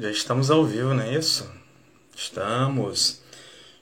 [0.00, 1.50] Já estamos ao vivo, não é isso?
[2.14, 3.20] Estamos.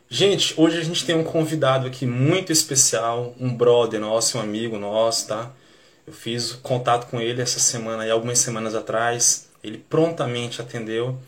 [0.09, 4.79] Gente, hoje a gente tem um convidado aqui muito especial, um brother nosso, um amigo
[4.79, 5.53] nosso, tá?
[6.07, 9.51] Eu fiz contato com ele essa semana e algumas semanas atrás.
[9.63, 11.19] Ele prontamente atendeu.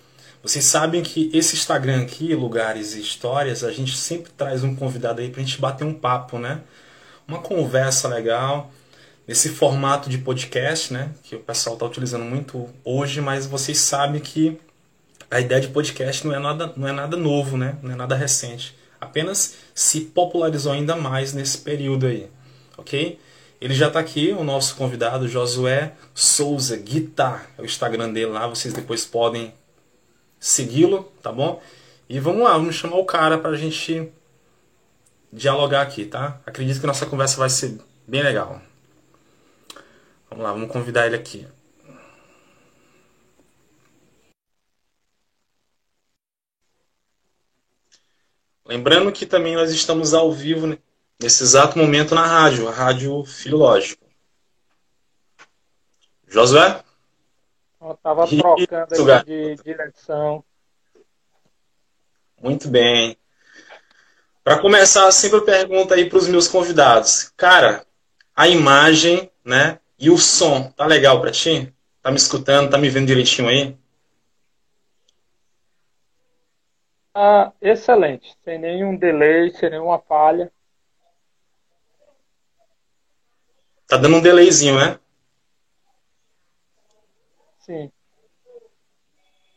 [0.43, 5.21] Vocês sabem que esse Instagram aqui, Lugares e Histórias, a gente sempre traz um convidado
[5.21, 6.63] aí pra gente bater um papo, né?
[7.27, 8.71] Uma conversa legal
[9.27, 11.11] nesse formato de podcast, né?
[11.25, 14.59] Que o pessoal está utilizando muito hoje, mas vocês sabem que
[15.31, 17.77] a ideia de podcast não é nada, não é nada novo, né?
[17.83, 18.77] Não é nada recente.
[19.01, 22.29] Apenas se popularizou ainda mais nesse período aí,
[22.77, 23.19] ok?
[23.61, 28.47] Ele já está aqui, o nosso convidado Josué Souza Guitar, é o Instagram dele lá,
[28.47, 29.53] vocês depois podem
[30.39, 31.61] segui-lo, tá bom?
[32.09, 34.11] E vamos lá, vamos chamar o cara para a gente
[35.33, 36.41] dialogar aqui, tá?
[36.47, 38.63] Acredito que nossa conversa vai ser bem legal.
[40.31, 41.47] Vamos lá, vamos convidar ele aqui.
[48.69, 50.77] Lembrando que também nós estamos ao vivo né,
[51.19, 54.05] nesse exato momento na rádio, a Rádio Filológico.
[56.27, 56.85] Josué?
[57.81, 60.45] Eu estava trocando de direção.
[62.43, 63.17] Muito bem.
[64.45, 67.33] Para começar, sempre pergunta aí para os meus convidados.
[67.39, 67.87] Cara,
[68.37, 69.81] a imagem, né?
[69.99, 71.73] E o som, tá legal para ti?
[72.03, 73.75] Tá me escutando, tá me vendo direitinho aí?
[77.21, 80.53] Ah, excelente, sem nenhum delay, sem nenhuma falha.
[83.89, 85.01] Tá dando um delayzinho, né?
[87.59, 87.91] Sim.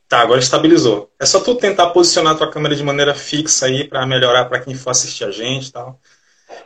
[0.09, 1.11] Tá, agora estabilizou.
[1.19, 4.59] É só tu tentar posicionar a tua câmera de maneira fixa aí para melhorar para
[4.59, 5.99] quem for assistir a gente e tal.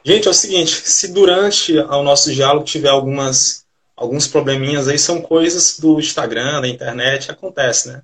[0.01, 3.67] Gente, é o seguinte, se durante o nosso diálogo tiver algumas
[3.97, 8.01] alguns probleminhas aí são coisas do Instagram, da internet, acontece, né?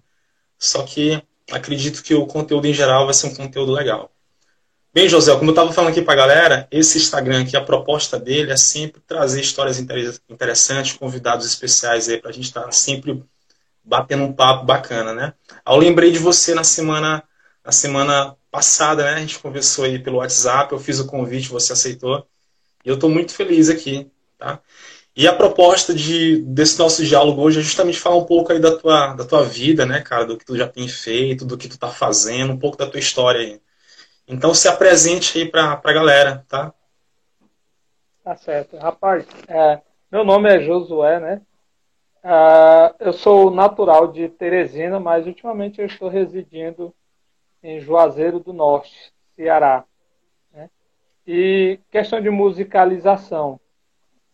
[0.60, 4.12] Só que acredito que o conteúdo em geral vai ser um conteúdo legal.
[4.94, 8.20] Bem, José, como eu estava falando aqui para a galera, esse Instagram aqui, a proposta
[8.20, 13.24] dele é sempre trazer histórias interessantes, convidados especiais aí para a gente estar tá sempre
[13.84, 15.34] batendo um papo bacana, né?
[15.66, 17.24] Eu lembrei de você na semana,
[17.64, 19.14] na semana passada, né?
[19.14, 22.28] A gente conversou aí pelo WhatsApp, eu fiz o convite, você aceitou.
[22.84, 24.60] E eu estou muito feliz aqui, tá?
[25.16, 28.78] E a proposta de, desse nosso diálogo hoje é justamente falar um pouco aí da
[28.78, 30.26] tua, da tua vida, né, cara?
[30.26, 33.00] Do que tu já tem feito, do que tu tá fazendo, um pouco da tua
[33.00, 33.62] história aí.
[34.26, 36.74] Então se apresente aí pra, pra galera, tá?
[38.24, 38.78] Tá certo.
[38.78, 41.42] Rapaz, é, meu nome é Josué, né?
[42.24, 46.94] Uh, eu sou natural de Teresina, mas ultimamente eu estou residindo
[47.64, 49.84] em Juazeiro do Norte, Ceará.
[50.54, 50.70] Né?
[51.28, 53.60] E questão de musicalização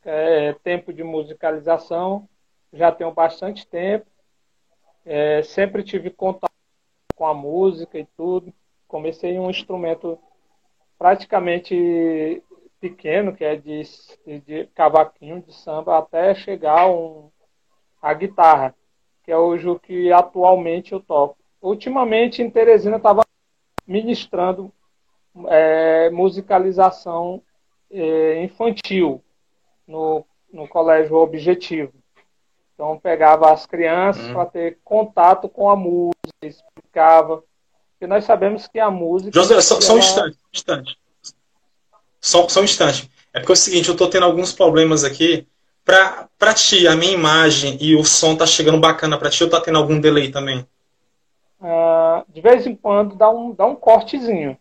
[0.08, 2.28] é, tempo de musicalização,
[2.72, 4.06] já tenho bastante tempo.
[5.06, 6.52] É, sempre tive contato
[7.16, 8.54] com a música e tudo.
[8.88, 10.18] Comecei um instrumento
[10.98, 12.42] praticamente
[12.80, 13.82] pequeno, que é de,
[14.46, 17.30] de cavaquinho, de samba, até chegar um,
[18.02, 18.74] a guitarra,
[19.24, 21.38] que é hoje o que atualmente eu toco.
[21.62, 23.26] Ultimamente em Teresina estava
[23.86, 24.72] ministrando
[25.48, 27.42] é, musicalização
[27.90, 29.22] é, infantil,
[29.88, 31.94] no, no colégio objetivo.
[32.74, 34.34] Então pegava as crianças hum.
[34.34, 37.44] para ter contato com a música, explicava.
[37.94, 39.32] Porque nós sabemos que a música.
[39.34, 40.98] José, só, só um instante, um instante.
[42.22, 43.10] Só, só um instante.
[43.34, 45.48] É porque é o seguinte, eu estou tendo alguns problemas aqui.
[45.84, 49.50] Para pra ti, a minha imagem e o som tá chegando bacana para ti ou
[49.50, 50.68] tá tendo algum delay também?
[51.60, 54.58] Uh, de vez em quando dá um, dá um cortezinho.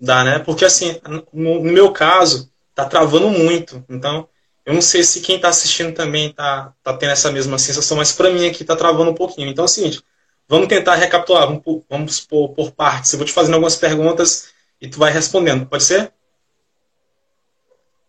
[0.00, 0.38] Dá, né?
[0.38, 1.00] Porque assim,
[1.32, 3.84] no, no meu caso, tá travando muito.
[3.88, 4.28] Então,
[4.64, 8.12] eu não sei se quem está assistindo também tá, tá tendo essa mesma sensação, mas
[8.12, 9.48] para mim aqui tá travando um pouquinho.
[9.48, 10.00] Então é o seguinte,
[10.46, 13.12] vamos tentar recapitular, vamos, por, vamos por, por partes.
[13.12, 16.12] Eu vou te fazendo algumas perguntas e tu vai respondendo, pode ser?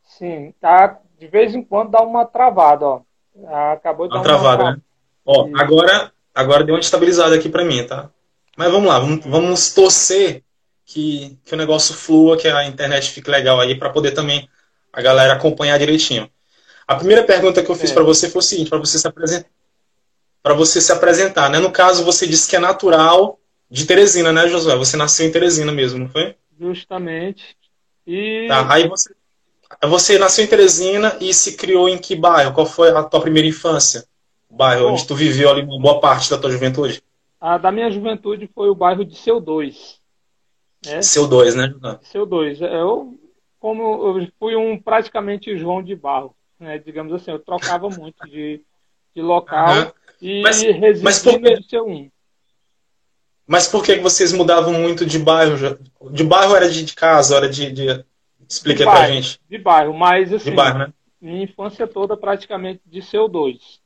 [0.04, 1.00] Sim, tá.
[1.18, 3.02] De vez em quando dá uma travada, ó.
[3.74, 4.72] Acabou de uma dar uma travada, uma...
[4.74, 4.82] né?
[5.26, 8.12] Ó, agora, agora deu uma estabilizada aqui para mim, tá?
[8.56, 10.44] Mas vamos lá, vamos, vamos torcer
[10.86, 14.48] que, que o negócio flua, que a internet fique legal aí, para poder também
[14.92, 16.30] a galera acompanhar direitinho.
[16.88, 17.94] A primeira pergunta que eu fiz é.
[17.94, 19.50] para você foi o seguinte, para você se apresentar,
[20.42, 21.60] para você se apresentar, né?
[21.60, 23.40] No caso, você disse que é natural
[23.70, 24.76] de Teresina, né, Josué?
[24.76, 26.36] Você nasceu em Teresina mesmo, não foi?
[26.60, 27.56] Justamente.
[28.08, 29.14] E tá, aí você
[29.88, 32.54] você nasceu em Teresina e se criou em que bairro?
[32.54, 34.06] Qual foi a tua primeira infância?
[34.50, 37.04] O bairro Bom, onde tu viveu ali uma boa parte da tua juventude?
[37.40, 40.00] A da minha juventude foi o bairro de Seu 2.
[40.86, 41.02] Né?
[41.02, 41.74] Seu 2, né?
[42.02, 42.62] Seu 2.
[42.62, 43.19] Eu
[43.60, 46.78] como eu fui um praticamente João de Barro, né?
[46.78, 48.62] Digamos assim, eu trocava muito de,
[49.16, 49.76] de local.
[49.76, 49.92] Uhum.
[50.22, 52.12] e mas, residi mas por no DC1.
[53.46, 55.56] Mas por que vocês mudavam muito de bairro?
[56.12, 57.72] De bairro era de, casa, era de.
[57.72, 58.06] de...
[58.48, 59.40] Explica de pra gente.
[59.50, 60.52] De bairro, mas assim.
[60.52, 60.94] De bairro, né?
[61.20, 63.80] Minha infância toda praticamente de CO2.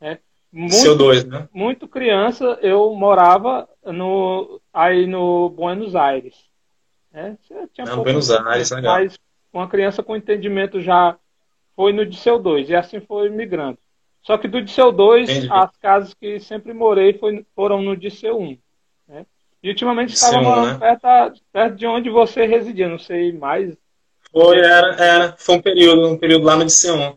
[0.00, 0.18] Né?
[0.52, 1.48] Muito, CO2, né?
[1.52, 6.34] Muito criança, eu morava no, aí no Buenos Aires.
[7.16, 7.38] Né?
[7.72, 8.94] Tinha Não, Buenos Aires, legal.
[8.94, 9.18] Mas
[9.50, 11.16] uma criança com entendimento já
[11.74, 13.78] foi no Disseu 2, e assim foi migrando.
[14.20, 15.48] Só que do Disseu 2, Entendi.
[15.50, 18.58] as casas que sempre morei foi, foram no Disseu 1.
[19.08, 19.26] Né?
[19.62, 20.78] E ultimamente estava né?
[20.78, 23.74] perto, perto de onde você residia, não sei mais.
[24.30, 27.16] Foi, era, era, foi um período, um período lá no Disseu 1.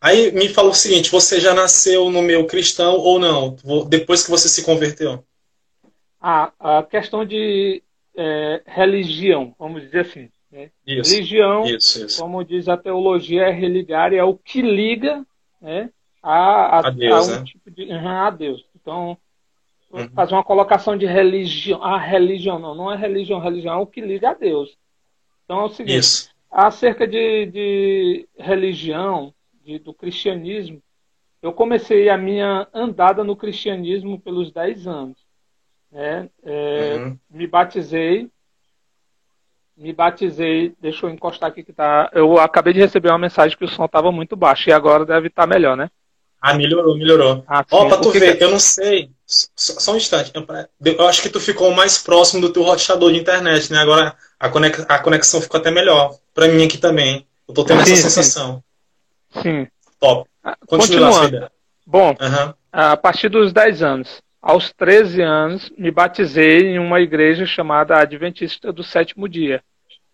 [0.00, 3.56] Aí me falou o seguinte: você já nasceu no meio cristão ou não?
[3.88, 5.24] Depois que você se converteu?
[6.20, 7.82] Ah, a questão de
[8.16, 10.30] é, religião, vamos dizer assim.
[10.50, 10.70] Né?
[10.86, 12.20] Isso, religião, isso, isso.
[12.20, 15.24] como diz a teologia, é religar, é o que liga
[15.60, 15.90] né,
[16.22, 17.44] a, a, a, Deus, a um né?
[17.44, 17.84] tipo de.
[17.84, 18.64] Uhum, a Deus.
[18.74, 19.18] Então,
[19.92, 20.08] uhum.
[20.10, 21.82] fazer uma colocação de religião.
[21.82, 24.76] A religião, não, não é religião, religião é o que liga a Deus.
[25.44, 26.30] Então é o seguinte: isso.
[26.50, 29.32] acerca de, de religião,
[29.64, 30.82] de, do cristianismo,
[31.42, 35.25] eu comecei a minha andada no cristianismo pelos 10 anos.
[35.90, 36.28] Né?
[36.44, 37.18] É, uhum.
[37.30, 38.28] Me batizei.
[39.76, 40.74] Me batizei.
[40.80, 42.10] Deixa eu encostar aqui que tá.
[42.12, 45.28] Eu acabei de receber uma mensagem que o som estava muito baixo e agora deve
[45.28, 45.90] estar tá melhor, né?
[46.40, 47.44] Ah, melhorou, melhorou.
[47.48, 48.44] Ah, Ó, pra tu ver, que...
[48.44, 49.10] eu não sei.
[49.26, 50.32] Só um instante.
[50.84, 53.78] Eu acho que tu ficou mais próximo do teu roteador de internet, né?
[53.78, 56.16] Agora a conexão ficou até melhor.
[56.32, 57.26] Pra mim aqui também.
[57.48, 58.62] Eu tô tendo sim, essa sensação.
[59.42, 59.66] Sim.
[59.98, 60.28] Top.
[60.44, 61.50] Ah, Continua, Continuando.
[61.86, 62.54] Bom, uhum.
[62.72, 68.72] a partir dos 10 anos, aos 13 anos, me batizei em uma igreja chamada Adventista
[68.72, 69.60] do Sétimo Dia.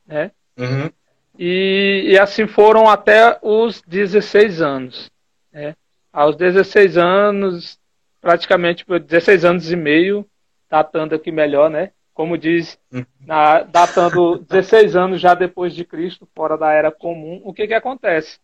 [0.06, 0.31] Né?
[0.58, 0.90] Uhum.
[1.38, 5.11] E, e, assim foram até os 16 anos.
[5.52, 5.76] Né?
[6.11, 7.79] Aos 16 anos,
[8.23, 10.26] praticamente 16 anos e meio,
[10.70, 11.90] datando aqui melhor, né?
[12.14, 13.05] Como diz, uhum.
[13.20, 17.75] na, datando 16 anos já depois de Cristo, fora da era comum, o que, que
[17.75, 18.38] acontece?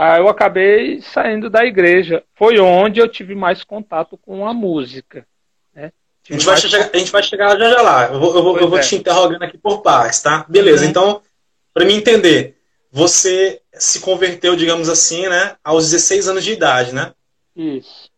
[0.00, 2.22] Ah, eu acabei saindo da igreja.
[2.36, 5.26] Foi onde eu tive mais contato com a música.
[5.74, 5.90] Né?
[6.30, 6.60] A, gente mais...
[6.60, 8.04] chegar, a, gente vai chegar já já lá.
[8.04, 8.80] Eu vou, eu vou, eu vou é.
[8.80, 10.46] te interrogando aqui por partes, tá?
[10.48, 10.90] Beleza, uhum.
[10.90, 11.22] então,
[11.74, 12.56] para me entender,
[12.92, 17.12] você se converteu, digamos assim, né, aos 16 anos de idade, né?
[17.56, 18.08] Isso.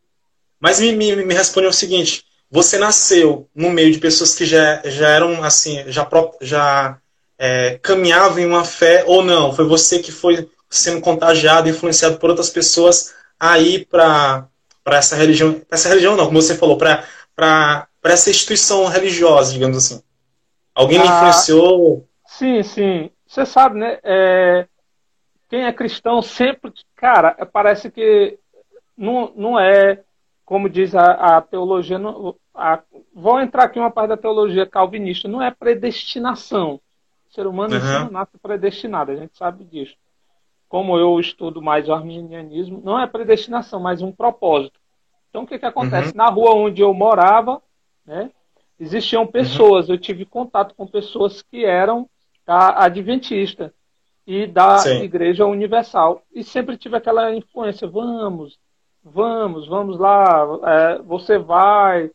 [0.60, 4.82] Mas me, me, me responde o seguinte: você nasceu no meio de pessoas que já,
[4.84, 6.06] já eram, assim, já,
[6.42, 6.98] já
[7.38, 9.54] é, caminhavam em uma fé ou não?
[9.54, 14.48] Foi você que foi sendo contagiado, influenciado por outras pessoas a ir para
[14.86, 17.04] essa religião, pra essa religião não, como você falou, para
[18.04, 20.00] essa instituição religiosa, digamos assim.
[20.72, 22.08] Alguém ah, me influenciou?
[22.24, 23.10] Sim, sim.
[23.26, 23.98] Você sabe, né?
[24.04, 24.66] É,
[25.48, 28.38] quem é cristão sempre, cara, parece que
[28.96, 30.00] não, não é,
[30.44, 32.80] como diz a, a teologia, não, a,
[33.12, 36.80] vou entrar aqui uma parte da teologia calvinista, não é predestinação.
[37.28, 38.04] O ser humano uhum.
[38.04, 39.96] não nasce predestinado, a gente sabe disso
[40.70, 44.78] como eu estudo mais o arminianismo, não é predestinação, mas um propósito.
[45.28, 46.10] Então, o que, que acontece?
[46.10, 46.16] Uhum.
[46.16, 47.60] Na rua onde eu morava,
[48.06, 48.30] né,
[48.78, 49.96] existiam pessoas, uhum.
[49.96, 52.08] eu tive contato com pessoas que eram
[52.46, 53.74] da Adventista
[54.24, 55.02] e da Sim.
[55.02, 56.22] Igreja Universal.
[56.32, 58.56] E sempre tive aquela influência: vamos,
[59.02, 62.12] vamos, vamos lá, é, você vai,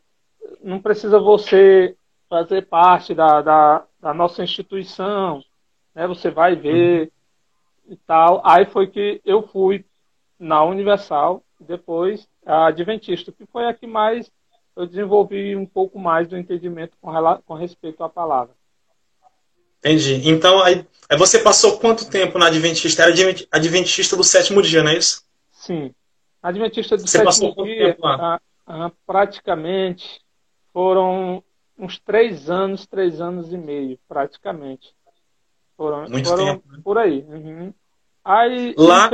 [0.63, 1.93] não precisa você
[2.29, 5.43] fazer parte da, da, da nossa instituição,
[5.93, 7.12] né, você vai ver.
[7.87, 8.41] E tal.
[8.43, 9.85] Aí foi que eu fui
[10.39, 14.31] na Universal, depois a Adventista, que foi a que mais
[14.75, 17.11] eu desenvolvi um pouco mais do entendimento com,
[17.45, 18.53] com respeito à palavra.
[19.79, 20.27] Entendi.
[20.27, 23.03] Então, aí, aí você passou quanto tempo na Adventista?
[23.03, 23.13] Era
[23.51, 25.23] Adventista do sétimo dia, não é isso?
[25.51, 25.93] Sim.
[26.41, 30.21] Adventista do você sétimo dia, a, a, praticamente,
[30.73, 31.43] foram
[31.77, 34.94] uns três anos, três anos e meio, praticamente.
[35.77, 36.72] Foram, Muito foram tempo.
[36.72, 36.79] Né?
[36.84, 37.25] Por aí.
[37.27, 37.74] Uhum.
[38.24, 39.10] Aí, Lá...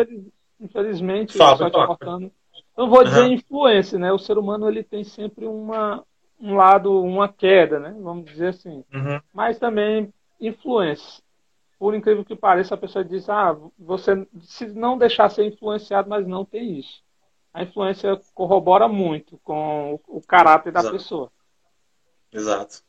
[0.60, 2.32] infelizmente, fala, só cortando.
[2.78, 3.34] Eu vou dizer uhum.
[3.34, 4.12] influência, né?
[4.12, 6.04] O ser humano ele tem sempre uma,
[6.40, 7.96] um lado, uma queda, né?
[8.00, 8.84] Vamos dizer assim.
[8.94, 9.20] Uhum.
[9.34, 11.22] Mas também influência.
[11.78, 16.28] Por incrível que pareça, a pessoa diz: ah, você se não deixar ser influenciado, mas
[16.28, 17.02] não tem isso.
[17.54, 20.96] A influência corrobora muito com o caráter da Exato.
[20.96, 21.32] pessoa.
[22.32, 22.84] Exato.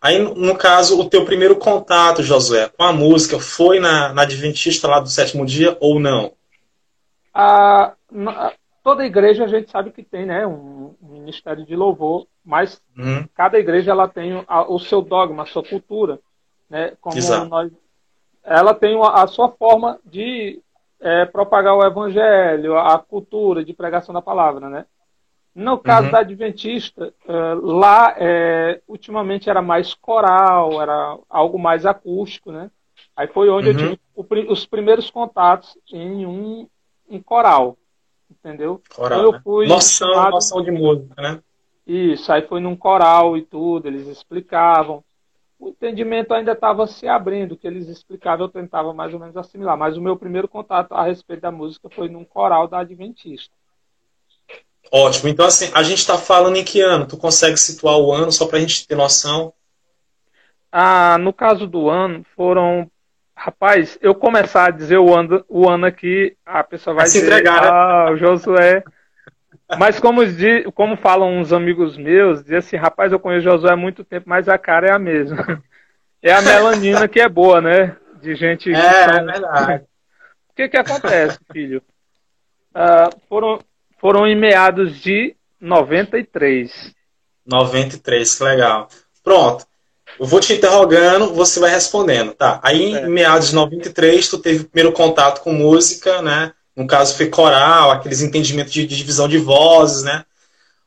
[0.00, 4.86] Aí, no caso, o teu primeiro contato, Josué, com a música foi na, na Adventista
[4.86, 6.32] lá do sétimo dia ou não?
[7.34, 7.94] Ah,
[8.82, 13.26] toda igreja a gente sabe que tem né, um, ministério de louvor, mas uhum.
[13.34, 16.20] cada igreja ela tem o seu dogma, a sua cultura.
[16.70, 17.48] Né, como Exato.
[17.48, 17.72] nós,
[18.44, 20.60] ela tem a, a sua forma de
[21.00, 24.68] é, propagar o evangelho, a cultura de pregação da palavra.
[24.68, 24.86] Né?
[25.54, 26.12] No caso uhum.
[26.12, 32.70] da Adventista, uh, lá é, ultimamente era mais coral, era algo mais acústico, né?
[33.16, 33.74] Aí foi onde uhum.
[33.74, 36.68] eu tive o, os primeiros contatos em um,
[37.10, 37.76] um coral,
[38.30, 38.80] entendeu?
[38.94, 39.40] Coral, então eu né?
[39.42, 40.30] fui noção, chamado...
[40.30, 41.42] noção de música, né?
[41.84, 45.02] Isso, aí foi num coral e tudo, eles explicavam.
[45.58, 49.36] O entendimento ainda estava se abrindo, o que eles explicavam eu tentava mais ou menos
[49.36, 53.57] assimilar, mas o meu primeiro contato a respeito da música foi num coral da Adventista.
[54.90, 57.06] Ótimo, então assim, a gente está falando em que ano?
[57.06, 59.52] Tu consegue situar o ano só para a gente ter noção?
[60.72, 62.90] Ah, no caso do ano, foram
[63.34, 67.20] Rapaz, eu começar a dizer o ano, o ano aqui, a pessoa vai, vai se
[67.20, 67.68] dizer, entregar, né?
[67.70, 68.82] ah, o Josué
[69.76, 70.22] mas como,
[70.74, 74.48] como falam uns amigos meus, diz assim, rapaz, eu conheço Josué há muito tempo, mas
[74.48, 75.36] a cara é a mesma.
[76.20, 77.96] É a melanina que é boa, né?
[78.20, 78.74] De gente.
[78.74, 79.18] É, são...
[79.18, 79.84] é verdade.
[80.50, 81.80] O que que acontece, filho?
[82.74, 83.60] Uh, foram,
[83.98, 86.94] foram em meados de 93.
[87.46, 88.88] 93, que legal.
[89.22, 89.66] Pronto.
[90.18, 92.60] Eu vou te interrogando, você vai respondendo, tá?
[92.62, 93.06] Aí, é.
[93.06, 96.52] em meados de 93, tu teve o primeiro contato com música, né?
[96.78, 100.24] no caso foi coral, aqueles entendimentos de, de divisão de vozes, né?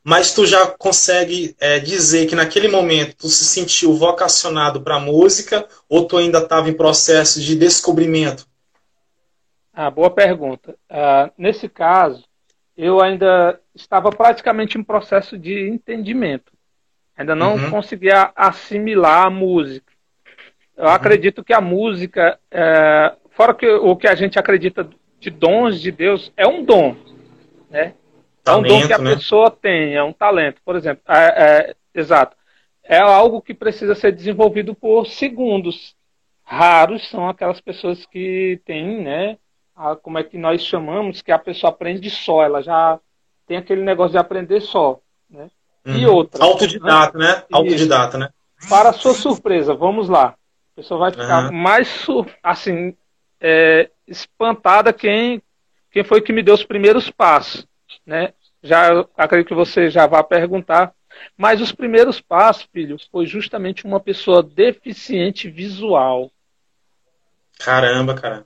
[0.02, 5.00] Mas tu já consegue é, dizer que naquele momento tu se sentiu vocacionado para a
[5.02, 8.48] música ou tu ainda estava em processo de descobrimento?
[9.74, 10.78] Ah, boa pergunta.
[10.90, 12.24] Uh, nesse caso,
[12.78, 16.52] eu ainda estava praticamente em processo de entendimento.
[17.18, 17.70] Ainda não uhum.
[17.70, 19.92] conseguia assimilar a música.
[20.76, 20.92] Eu uhum.
[20.92, 25.92] acredito que a música, é, fora que, o que a gente acredita de dons de
[25.92, 26.96] Deus é um dom,
[27.70, 27.94] né?
[28.44, 29.16] Talento, é um dom que a né?
[29.16, 30.62] pessoa tem, é um talento.
[30.66, 32.36] Por exemplo, é, é, exato.
[32.84, 35.96] É algo que precisa ser desenvolvido por segundos.
[36.44, 39.38] Raros são aquelas pessoas que têm, né?
[39.76, 43.00] A, como é que nós chamamos, que a pessoa aprende só, ela já
[43.48, 45.00] tem aquele negócio de aprender só,
[45.30, 45.50] né?
[45.86, 45.96] Uhum.
[45.98, 46.44] E outra.
[46.44, 47.36] Autodidata, né?
[47.36, 47.44] né?
[47.52, 48.30] Autodidata, né?
[48.70, 50.36] Para sua surpresa, vamos lá.
[50.74, 51.52] A pessoa vai ficar uhum.
[51.52, 52.06] mais
[52.44, 52.96] assim,
[53.40, 55.42] é, espantada quem,
[55.92, 57.68] quem foi que me deu os primeiros passos.
[58.06, 58.34] Né?
[58.62, 60.94] Já acredito que você já vai perguntar.
[61.38, 66.32] Mas os primeiros passos, filho, foi justamente uma pessoa deficiente visual.
[67.60, 68.46] Caramba, cara.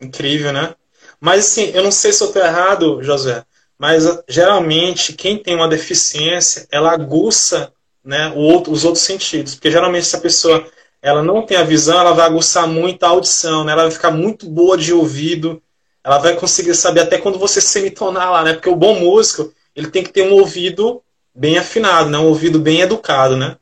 [0.00, 0.74] Incrível, né?
[1.20, 3.44] Mas assim, eu não sei se eu estou errado, José,
[3.78, 7.72] mas geralmente quem tem uma deficiência, ela aguça
[8.04, 9.54] né, outro, os outros sentidos.
[9.54, 10.66] Porque geralmente se a pessoa
[11.02, 13.72] ela não tem a visão, ela vai aguçar muito a audição, né?
[13.72, 15.62] Ela vai ficar muito boa de ouvido,
[16.04, 18.52] ela vai conseguir saber até quando você semitonar lá, né?
[18.52, 21.02] Porque o bom músico, ele tem que ter um ouvido
[21.34, 22.18] bem afinado, né?
[22.18, 23.56] Um ouvido bem educado, né?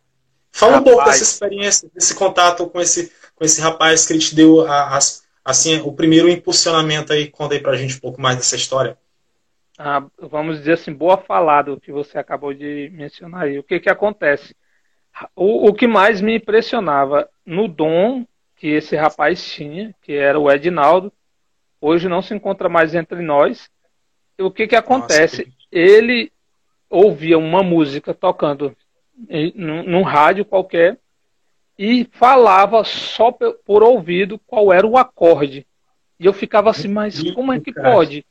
[0.51, 0.93] Fala rapaz.
[0.93, 4.67] um pouco dessa experiência, desse contato com esse, com esse rapaz que ele te deu
[4.67, 4.99] a, a,
[5.49, 7.29] assim, o primeiro impulsionamento aí.
[7.29, 8.99] Conta aí pra gente um pouco mais dessa história.
[9.79, 13.59] Ah, vamos dizer assim, boa falada o que você acabou de mencionar aí.
[13.59, 14.55] O que que acontece?
[15.35, 18.27] O, o que mais me impressionava no dom
[18.57, 21.13] que esse rapaz tinha, que era o Edinaldo,
[21.81, 23.71] hoje não se encontra mais entre nós.
[24.39, 25.45] O que que acontece?
[25.45, 26.33] Nossa, Ele
[26.91, 28.77] ouvia uma música tocando
[29.29, 30.99] em, num, num, rádio qualquer
[31.79, 35.65] e falava só por ouvido qual era o acorde.
[36.19, 38.27] E eu ficava assim, mas como é que pode?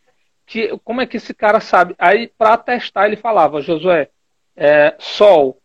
[0.46, 1.96] Que, como é que esse cara sabe?
[1.98, 4.10] Aí, para testar, ele falava, Josué,
[4.56, 5.62] é, Sol,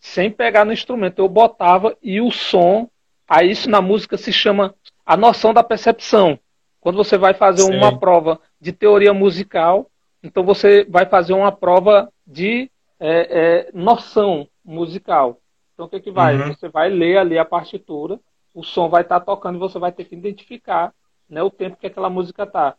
[0.00, 1.20] sem pegar no instrumento.
[1.20, 2.88] Eu botava e o som,
[3.28, 4.74] aí isso na música se chama
[5.06, 6.38] a noção da percepção.
[6.80, 7.76] Quando você vai fazer Sim.
[7.76, 9.88] uma prova de teoria musical,
[10.22, 15.38] então você vai fazer uma prova de é, é, noção musical.
[15.80, 16.36] Então o que, que vai?
[16.36, 16.48] Uhum.
[16.48, 18.20] Você vai ler ali a partitura,
[18.54, 20.92] o som vai estar tá tocando e você vai ter que identificar
[21.26, 22.74] né, o tempo que aquela música está.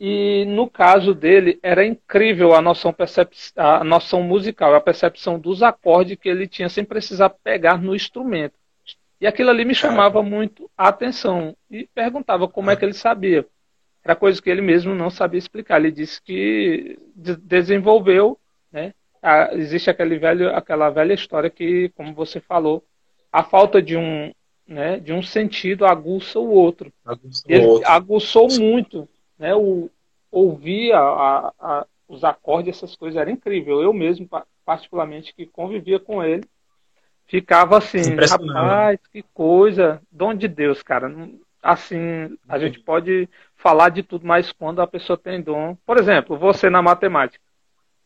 [0.00, 3.32] E no caso dele, era incrível a noção, percep...
[3.54, 8.54] a noção musical, a percepção dos acordes que ele tinha sem precisar pegar no instrumento.
[9.20, 11.54] E aquilo ali me chamava muito a atenção.
[11.70, 13.46] E perguntava como é que ele sabia.
[14.02, 15.78] Era coisa que ele mesmo não sabia explicar.
[15.78, 18.39] Ele disse que desenvolveu,
[19.22, 19.54] né?
[19.54, 22.84] existe aquele velho, aquela velha história que, como você falou,
[23.32, 24.32] a falta de um,
[24.66, 26.92] né, de um sentido aguça o outro.
[27.04, 27.88] Aguça ele o outro.
[27.88, 29.08] aguçou muito
[29.38, 29.90] né, o,
[30.30, 33.82] ouvir a, a, a, os acordes, essas coisas, era incrível.
[33.82, 34.28] Eu mesmo,
[34.64, 36.44] particularmente, que convivia com ele,
[37.26, 41.12] ficava assim, rapaz, que coisa, dom de Deus, cara.
[41.62, 45.76] Assim, a gente pode falar de tudo, mas quando a pessoa tem dom.
[45.86, 47.44] Por exemplo, você na matemática.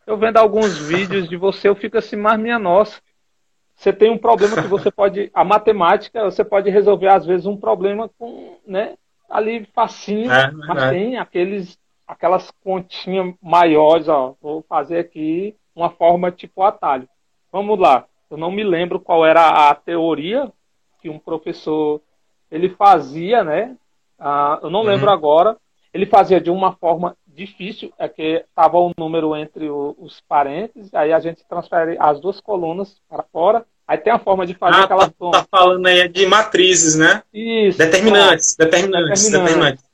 [0.06, 3.00] Eu vendo alguns vídeos de você, eu fico assim, mas minha nossa.
[3.74, 5.30] Você tem um problema que você pode.
[5.34, 8.94] A matemática, você pode resolver, às vezes, um problema com, né?
[9.28, 10.90] ali facinho, é, mas é.
[10.90, 17.08] tem aqueles, aquelas continhas maiores, ó, vou fazer aqui uma forma tipo atalho.
[17.50, 20.52] Vamos lá, eu não me lembro qual era a teoria
[21.00, 22.00] que um professor
[22.50, 23.76] ele fazia, né?
[24.18, 24.86] Ah, eu não uhum.
[24.86, 25.56] lembro agora.
[25.92, 30.20] Ele fazia de uma forma difícil, é que estava o um número entre o, os
[30.28, 34.54] parênteses, aí a gente transfere as duas colunas para fora, aí tem a forma de
[34.54, 37.22] fazer ah, aquela tá, tá falando aí de matrizes, né?
[37.32, 37.78] Isso.
[37.78, 39.84] Determinantes, determinantes, determinantes.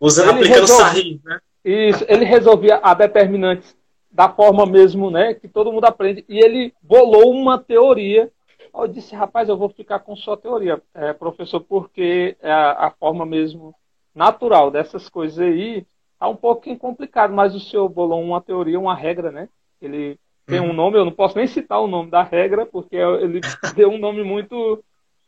[0.00, 1.40] Usando, ele aplicando resolve, Sarri, né?
[1.64, 3.76] Isso, ele resolvia a determinantes
[4.10, 8.30] da forma mesmo, né, que todo mundo aprende, e ele bolou uma teoria.
[8.74, 12.90] Eu disse, rapaz, eu vou ficar com sua teoria, é, professor, porque é a, a
[12.90, 13.74] forma mesmo
[14.14, 15.84] natural dessas coisas aí
[16.18, 19.48] tá um pouquinho complicado, mas o senhor bolou uma teoria, uma regra, né?
[19.80, 20.72] Ele tem um uhum.
[20.72, 23.40] nome, eu não posso nem citar o nome da regra, porque ele
[23.74, 24.82] deu um nome muito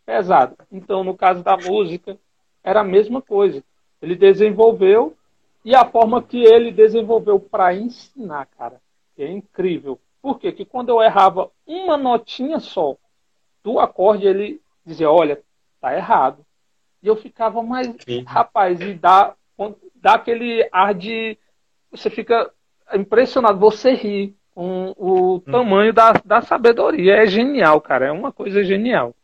[0.07, 0.57] pesado.
[0.71, 2.19] Então, no caso da música,
[2.63, 3.63] era a mesma coisa.
[4.01, 5.17] Ele desenvolveu
[5.65, 8.81] e a forma que ele desenvolveu para ensinar, cara,
[9.19, 9.99] é incrível.
[10.23, 10.53] Por quê?
[10.53, 12.97] Que quando eu errava uma notinha só
[13.63, 15.43] do acorde, ele dizia, olha,
[15.81, 16.45] tá errado.
[17.03, 17.89] E eu ficava mais,
[18.27, 19.35] rapaz, e dá,
[20.01, 21.39] dá aquele ar de.
[21.91, 22.51] Você fica
[22.95, 25.41] impressionado, você ri com o hum.
[25.41, 27.17] tamanho da, da sabedoria.
[27.17, 28.07] É genial, cara.
[28.07, 29.15] É uma coisa genial.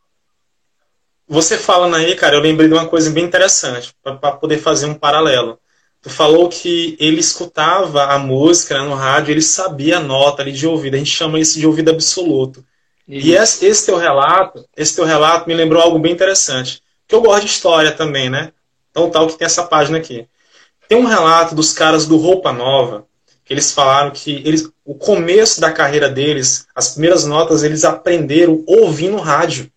[1.27, 4.95] Você falando aí, cara, eu lembrei de uma coisa bem interessante, para poder fazer um
[4.95, 5.59] paralelo.
[6.03, 10.53] Tu falou que ele escutava a música né, no rádio, ele sabia a nota ali
[10.53, 10.95] de ouvido.
[10.95, 12.63] A gente chama isso de ouvido absoluto.
[13.09, 13.27] Isso.
[13.27, 16.83] E esse, esse, teu relato, esse teu relato me lembrou algo bem interessante.
[17.09, 18.53] Que eu gosto de história também, né?
[18.91, 20.29] Então tal que tem essa página aqui.
[20.89, 23.07] Tem um relato dos caras do Roupa Nova,
[23.45, 28.63] que eles falaram que eles, o começo da carreira deles, as primeiras notas, eles aprenderam
[28.67, 29.71] ouvindo rádio.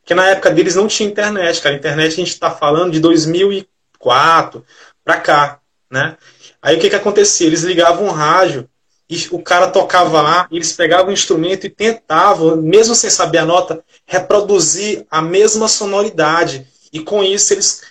[0.00, 1.74] Porque na época deles não tinha internet, cara.
[1.74, 4.64] Internet a gente está falando de 2004
[5.04, 6.16] para cá, né?
[6.62, 7.46] Aí o que que acontecia?
[7.46, 8.68] Eles ligavam o rádio
[9.08, 13.46] e o cara tocava lá, eles pegavam o instrumento e tentavam, mesmo sem saber a
[13.46, 16.66] nota, reproduzir a mesma sonoridade.
[16.92, 17.82] E com isso eles,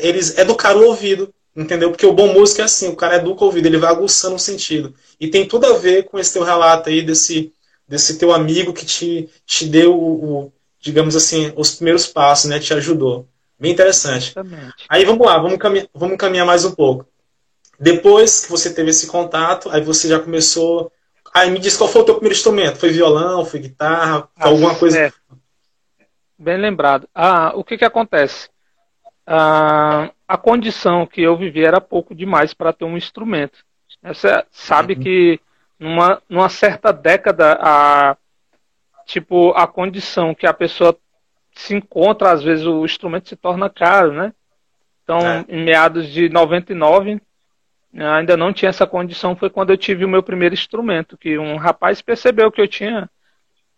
[0.00, 1.32] eles educaram o ouvido.
[1.54, 1.90] Entendeu?
[1.90, 4.38] Porque o bom músico é assim, o cara educa o ouvido, ele vai aguçando o
[4.38, 4.94] sentido.
[5.20, 7.52] E tem tudo a ver com esse teu relato aí desse,
[7.86, 12.58] desse teu amigo que te, te deu o, o digamos assim, os primeiros passos, né?
[12.58, 13.28] Te ajudou.
[13.58, 14.30] Bem interessante.
[14.30, 14.86] Exatamente.
[14.88, 17.06] Aí vamos lá, vamos caminhar, vamos caminhar mais um pouco.
[17.78, 20.90] Depois que você teve esse contato, aí você já começou.
[21.34, 22.78] Aí me diz qual foi o teu primeiro instrumento?
[22.78, 24.98] Foi violão, foi guitarra, foi ah, alguma coisa?
[24.98, 25.12] É.
[26.38, 27.08] Bem lembrado.
[27.14, 28.48] Ah, o que que acontece?
[29.26, 33.58] Ah, a condição que eu vivi era pouco demais para ter um instrumento.
[34.02, 35.00] Você sabe uhum.
[35.00, 35.40] que
[35.78, 38.16] numa, numa certa década, a,
[39.04, 40.96] tipo, a condição que a pessoa
[41.54, 44.32] se encontra, às vezes o instrumento se torna caro, né?
[45.04, 45.44] Então, é.
[45.50, 47.20] em meados de 99,
[47.94, 51.56] ainda não tinha essa condição, foi quando eu tive o meu primeiro instrumento, que um
[51.56, 53.06] rapaz percebeu que eu tinha,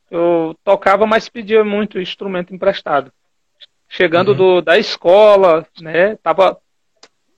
[0.09, 3.13] eu tocava, mas pedia muito instrumento emprestado
[3.95, 4.37] chegando uhum.
[4.37, 6.17] do, da escola, né?
[6.17, 6.61] Tava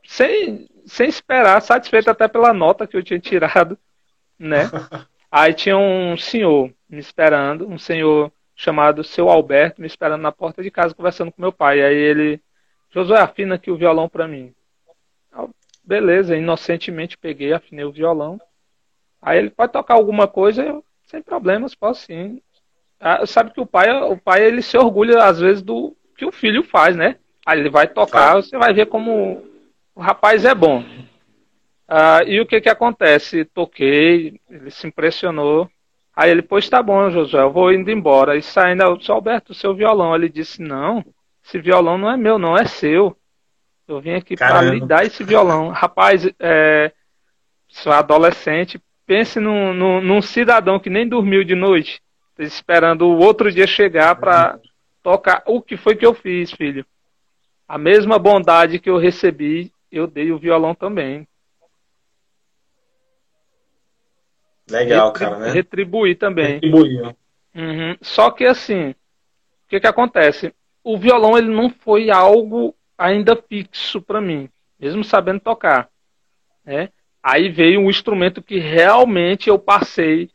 [0.07, 3.79] sem, sem esperar, satisfeito até pela nota que eu tinha tirado,
[4.39, 4.63] né?
[5.31, 10.63] Aí tinha um senhor me esperando, um senhor chamado seu Alberto me esperando na porta
[10.63, 11.83] de casa conversando com meu pai.
[11.83, 12.41] Aí ele,
[12.91, 14.55] Josué, afina aqui o violão para mim.
[15.85, 18.41] beleza, inocentemente peguei, afinei o violão.
[19.21, 22.41] Aí ele pode tocar alguma coisa, eu, sem problemas, posso sim.
[22.99, 26.33] Ah, sabe que o pai, o pai ele se orgulha às vezes do, que o
[26.33, 27.17] filho faz, né?
[27.45, 29.45] Aí ele vai tocar, você vai ver como
[29.95, 30.85] o rapaz é bom.
[31.89, 33.45] Ah, e o que que acontece?
[33.45, 35.71] Toquei, ele se impressionou.
[36.15, 38.37] Aí ele, pois tá bom, Josué, eu vou indo embora.
[38.37, 40.15] E saindo, eu disse, Alberto, seu violão.
[40.15, 41.05] Ele disse, não,
[41.45, 43.17] esse violão não é meu, não, é seu.
[43.87, 45.69] Eu vim aqui para lhe dar esse violão.
[45.69, 46.91] Rapaz, é,
[47.69, 52.01] sou adolescente, pense num, num, num, cidadão que nem dormiu de noite,
[52.37, 54.59] esperando o outro dia chegar para
[55.07, 55.45] tocar.
[55.47, 56.85] O que foi que eu fiz, filho?
[57.69, 61.29] A mesma bondade que eu recebi, eu dei o violão também.
[64.69, 65.51] Legal, cara, né?
[65.53, 66.55] Retribuir também.
[66.55, 67.15] Retribuir.
[67.55, 67.97] Uhum.
[68.03, 68.97] Só que assim, o
[69.69, 70.53] que que acontece?
[70.83, 75.89] O violão ele não foi algo ainda fixo para mim, mesmo sabendo tocar,
[76.65, 76.89] né?
[77.23, 80.29] Aí veio um instrumento que realmente eu passei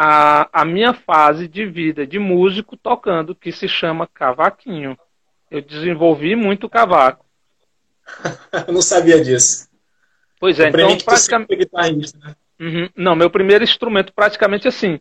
[0.00, 4.96] a, a minha fase de vida de músico tocando, que se chama cavaquinho.
[5.50, 7.26] Eu desenvolvi muito cavaco.
[8.68, 9.68] eu não sabia disso.
[10.38, 12.16] Pois é, então praticamente.
[12.16, 12.36] Né?
[12.60, 12.88] Uhum.
[12.94, 15.00] Não, meu primeiro instrumento praticamente assim,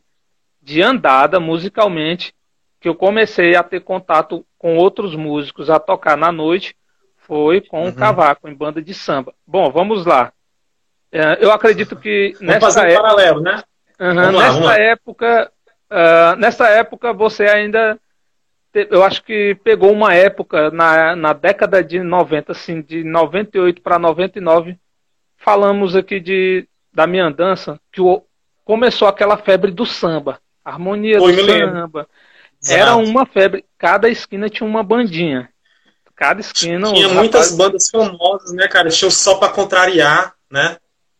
[0.59, 2.33] de andada musicalmente,
[2.81, 6.75] que eu comecei a ter contato com outros músicos a tocar na noite,
[7.17, 7.89] foi com uhum.
[7.89, 9.31] o cavaco, em banda de samba.
[9.45, 10.33] Bom, vamos lá.
[11.11, 13.01] É, eu acredito que vamos nessa fazer um época...
[13.03, 13.63] paralelo, né?
[13.99, 15.51] Uhum, lá, nessa época,
[15.91, 17.99] uh, nessa época você ainda,
[18.73, 23.97] eu acho que pegou uma época na, na década de 90, assim, de 98 para
[23.97, 24.77] 99,
[25.37, 28.23] falamos aqui de da minha andança, que o,
[28.65, 32.07] começou aquela febre do samba, harmonia Oi, do samba.
[32.67, 35.47] Era uma febre, cada esquina tinha uma bandinha.
[36.15, 36.91] Cada esquina.
[36.91, 37.57] Tinha muitas rapazes...
[37.57, 38.89] bandas famosas, né, cara?
[38.89, 40.77] Tinha o Só para Contrariar, né?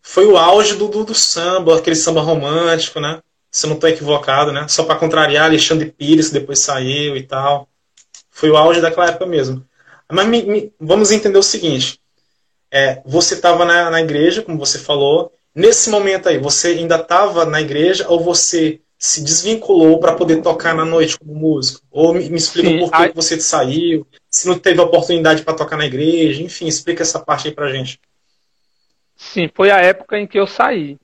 [0.10, 3.20] Foi o auge do, do, do, samba, aquele samba romântico, né?
[3.52, 4.66] Se eu não estou equivocado, né?
[4.70, 7.68] Só para contrariar Alexandre Pires, que depois saiu e tal.
[8.32, 9.66] Foi o auge daquela época mesmo.
[10.10, 12.00] Mas me, me, vamos entender o seguinte:
[12.72, 15.34] é, você estava na, na igreja, como você falou.
[15.54, 20.74] Nesse momento aí, você ainda estava na igreja ou você se desvinculou para poder tocar
[20.74, 21.82] na noite como músico?
[21.92, 23.12] Ou me, me explica Sim, por que a...
[23.12, 27.54] você saiu, se não teve oportunidade para tocar na igreja, enfim, explica essa parte aí
[27.54, 28.00] pra gente.
[29.18, 30.98] Sim, foi a época em que eu saí,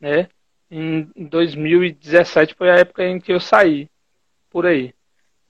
[0.00, 0.26] né?
[0.70, 3.90] Em 2017 foi a época em que eu saí,
[4.50, 4.94] por aí.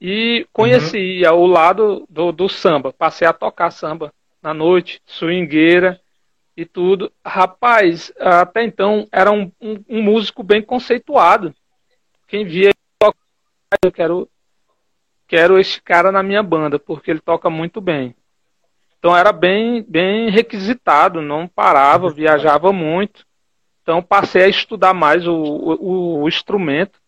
[0.01, 1.39] E conheci uhum.
[1.39, 5.97] o lado do, do samba, passei a tocar samba na noite, swingueira
[6.57, 7.09] e tudo.
[7.25, 11.55] Rapaz, até então era um, um, um músico bem conceituado.
[12.27, 12.71] Quem via,
[13.81, 14.29] eu quero,
[15.25, 18.13] quero este cara na minha banda, porque ele toca muito bem.
[19.03, 23.25] Então era bem, bem requisitado, não parava, viajava muito.
[23.81, 27.01] Então passei a estudar mais o, o, o instrumento.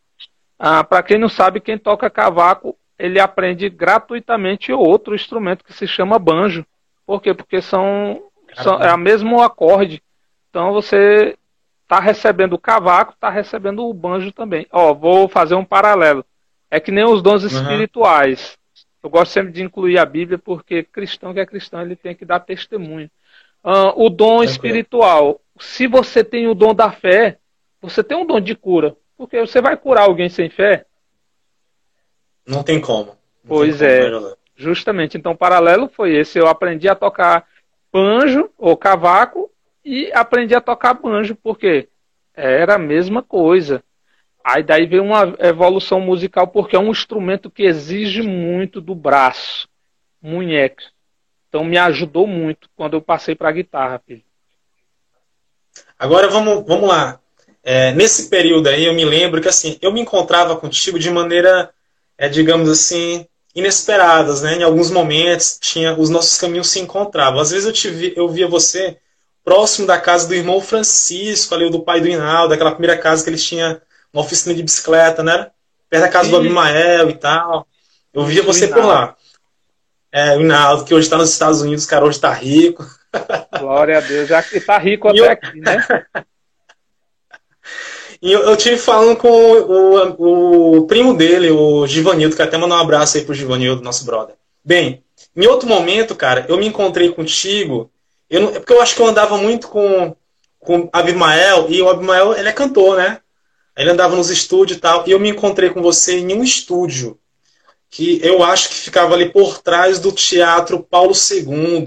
[0.59, 5.87] Ah, Para quem não sabe, quem toca cavaco, ele aprende gratuitamente outro instrumento que se
[5.87, 6.65] chama banjo.
[7.05, 7.33] Por quê?
[7.33, 8.23] Porque são,
[8.55, 10.03] são é o mesmo acorde.
[10.49, 11.37] Então você
[11.83, 14.67] está recebendo o cavaco, está recebendo o banjo também.
[14.69, 16.25] Ó, vou fazer um paralelo.
[16.69, 18.51] É que nem os dons uhum.
[19.05, 22.25] Eu gosto sempre de incluir a Bíblia porque cristão que é cristão ele tem que
[22.25, 23.07] dar testemunho.
[23.63, 25.39] Uh, o dom espiritual.
[25.59, 27.37] Se você tem o dom da fé,
[27.79, 28.97] você tem um dom de cura.
[29.15, 30.87] Porque você vai curar alguém sem fé?
[32.47, 33.11] Não tem como.
[33.11, 33.15] Não
[33.47, 34.35] pois tem como, é.
[34.55, 35.19] Justamente.
[35.19, 36.39] Então, o paralelo foi esse.
[36.39, 37.47] Eu aprendi a tocar
[37.93, 39.51] banjo ou cavaco
[39.83, 41.89] e aprendi a tocar banjo porque
[42.33, 43.83] era a mesma coisa.
[44.47, 49.67] Aí daí veio uma evolução musical, porque é um instrumento que exige muito do braço,
[50.21, 50.83] munheca.
[51.49, 54.21] Então me ajudou muito quando eu passei para a guitarra, filho.
[55.97, 57.19] Agora vamos, vamos lá.
[57.63, 61.71] É, nesse período aí eu me lembro que assim, eu me encontrava contigo de maneira,
[62.15, 64.57] é, digamos assim, inesperadas, né?
[64.57, 67.39] Em alguns momentos tinha os nossos caminhos se encontravam.
[67.39, 68.99] Às vezes eu te vi, eu via você
[69.43, 73.29] próximo da casa do irmão Francisco, ali do pai do Inaldo, daquela primeira casa que
[73.31, 73.81] eles tinham
[74.15, 75.51] uma oficina de bicicleta, né?
[75.89, 76.31] Perto da casa Sim.
[76.31, 77.67] do Abimael e tal.
[78.13, 79.15] Eu via você por lá.
[80.09, 82.85] É, o Hinaldo, que hoje está nos Estados Unidos, cara, hoje está rico.
[83.59, 85.29] Glória a Deus, já que está rico até eu...
[85.29, 85.85] aqui, né?
[88.21, 92.77] E eu, eu tive falando com o, o, primo dele, o Givanildo, que até mandar
[92.77, 94.35] um abraço aí pro Givanildo, nosso brother.
[94.63, 95.03] Bem,
[95.35, 97.91] em outro momento, cara, eu me encontrei contigo,
[98.27, 100.15] eu não, é porque eu acho que eu andava muito com,
[100.57, 103.19] com Abimael, e o Abimael, ele é cantor, né?
[103.77, 107.19] Ele andava nos estúdios e tal, e eu me encontrei com você em um estúdio
[107.89, 111.15] que eu acho que ficava ali por trás do Teatro Paulo II,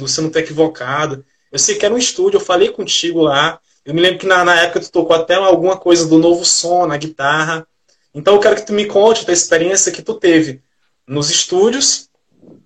[0.08, 1.24] se eu não estou equivocado.
[1.52, 3.60] Eu sei que era um estúdio, eu falei contigo lá.
[3.84, 6.86] Eu me lembro que na, na época tu tocou até alguma coisa do novo som
[6.86, 7.66] na guitarra.
[8.14, 10.62] Então eu quero que tu me conte da experiência que tu teve
[11.06, 12.08] nos estúdios,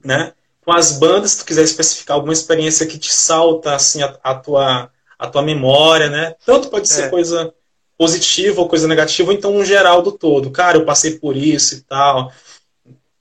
[0.04, 0.34] né?
[0.64, 4.34] Com as bandas, se tu quiser especificar alguma experiência que te salta assim a, a
[4.34, 6.34] tua a tua memória, né?
[6.44, 7.08] Tanto pode ser é.
[7.08, 7.52] coisa
[8.02, 10.50] positiva ou coisa negativa, ou então um geral do todo.
[10.50, 12.32] Cara, eu passei por isso e tal.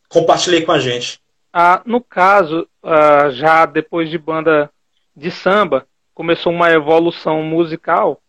[0.10, 1.20] Compartilhei com a gente.
[1.54, 4.72] Ah, no caso, ah, já depois de banda
[5.15, 8.20] de samba, começou uma evolução musical,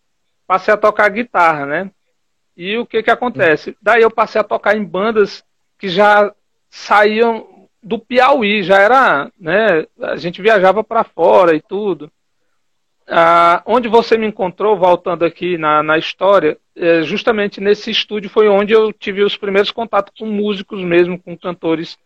[0.47, 1.91] passei a tocar guitarra, né?
[2.55, 3.75] E o que que acontece?
[3.81, 5.43] Daí eu passei a tocar em bandas
[5.79, 6.35] que já
[6.69, 9.87] saíam do Piauí, já era, né?
[10.03, 12.12] A gente viajava para fora e tudo.
[13.14, 18.48] Ah, onde você me encontrou, voltando aqui na, na história, é, justamente nesse estúdio foi
[18.48, 21.98] onde eu tive os primeiros contatos com músicos mesmo, com cantores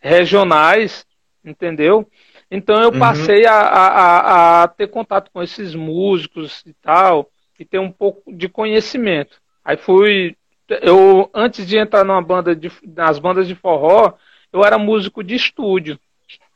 [0.00, 1.06] regionais,
[1.44, 2.08] entendeu?
[2.50, 2.98] Então eu uhum.
[2.98, 7.28] passei a, a, a, ter contato com esses músicos e tal,
[7.60, 9.42] e ter um pouco de conhecimento.
[9.62, 10.34] Aí fui,
[10.80, 14.14] eu antes de entrar numa banda de, nas bandas de forró,
[14.50, 16.00] eu era músico de estúdio.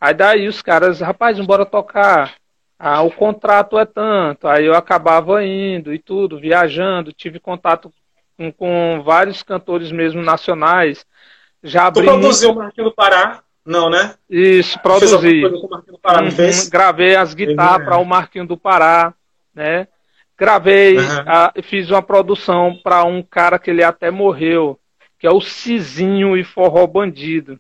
[0.01, 2.38] Aí daí os caras, rapaz, bora tocar
[2.79, 7.93] ah, o contrato é tanto, aí eu acabava indo e tudo, viajando, tive contato
[8.37, 11.05] com, com vários cantores mesmo nacionais.
[11.62, 13.43] Já abri tu produziu o Marquinho do Pará?
[13.67, 14.14] Não, né?
[14.31, 15.43] Isso, produzi.
[16.01, 19.12] Pará, uhum, gravei as guitarras para o Marquinho do Pará,
[19.53, 19.88] né?
[20.38, 21.05] Gravei, uhum.
[21.27, 24.79] a, fiz uma produção para um cara que ele até morreu,
[25.19, 27.59] que é o Cizinho e Forró Bandido.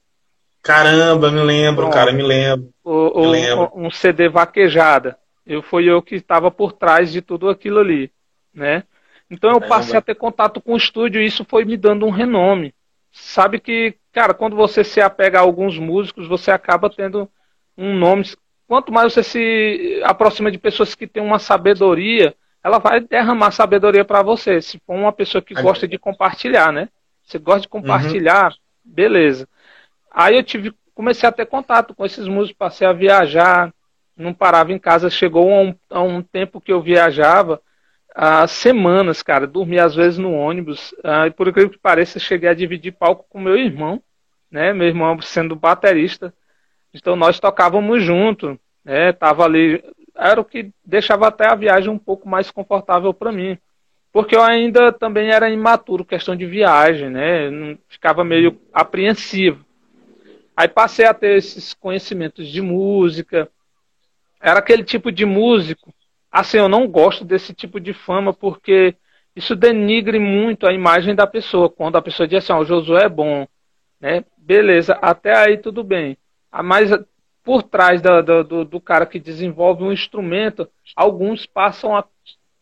[0.62, 1.94] Caramba, me lembro, Pronto.
[1.94, 2.70] cara, me lembro.
[2.88, 3.70] O, o, lembro.
[3.74, 5.18] Um CD vaquejada.
[5.46, 8.10] Eu fui eu que estava por trás de tudo aquilo ali,
[8.52, 8.84] né?
[9.30, 12.10] Então eu passei a ter contato com o estúdio e isso foi me dando um
[12.10, 12.74] renome.
[13.12, 17.28] Sabe que, cara, quando você se apega a alguns músicos, você acaba tendo
[17.76, 18.24] um nome.
[18.66, 24.04] Quanto mais você se aproxima de pessoas que têm uma sabedoria, ela vai derramar sabedoria
[24.04, 24.62] para você.
[24.62, 26.88] Se for uma pessoa que gosta de compartilhar, né?
[27.22, 28.58] Você gosta de compartilhar, uhum.
[28.82, 29.46] beleza.
[30.10, 33.72] Aí eu tive, comecei a ter contato com esses músicos, passei a viajar,
[34.16, 35.08] não parava em casa.
[35.08, 37.62] Chegou a um, a um tempo que eu viajava
[38.12, 39.46] há semanas, cara.
[39.46, 40.92] Dormia às vezes no ônibus.
[41.04, 44.02] Ah, e por incrível que pareça, cheguei a dividir palco com meu irmão,
[44.50, 44.72] né?
[44.72, 46.34] Meu irmão sendo baterista.
[46.92, 49.12] Então nós tocávamos junto, né?
[49.12, 49.80] Tava ali.
[50.16, 53.56] Era o que deixava até a viagem um pouco mais confortável para mim.
[54.12, 57.78] Porque eu ainda também era imaturo, questão de viagem, né?
[57.88, 59.67] Ficava meio apreensivo.
[60.58, 63.48] Aí passei a ter esses conhecimentos de música.
[64.40, 65.94] Era aquele tipo de músico.
[66.32, 68.96] Assim, eu não gosto desse tipo de fama porque
[69.36, 71.70] isso denigre muito a imagem da pessoa.
[71.70, 73.46] Quando a pessoa diz assim, oh, o Josué é bom,
[74.00, 74.24] né?
[74.36, 76.18] Beleza, até aí tudo bem.
[76.50, 76.90] Ah, mas
[77.44, 82.04] por trás do, do, do cara que desenvolve um instrumento, alguns passam a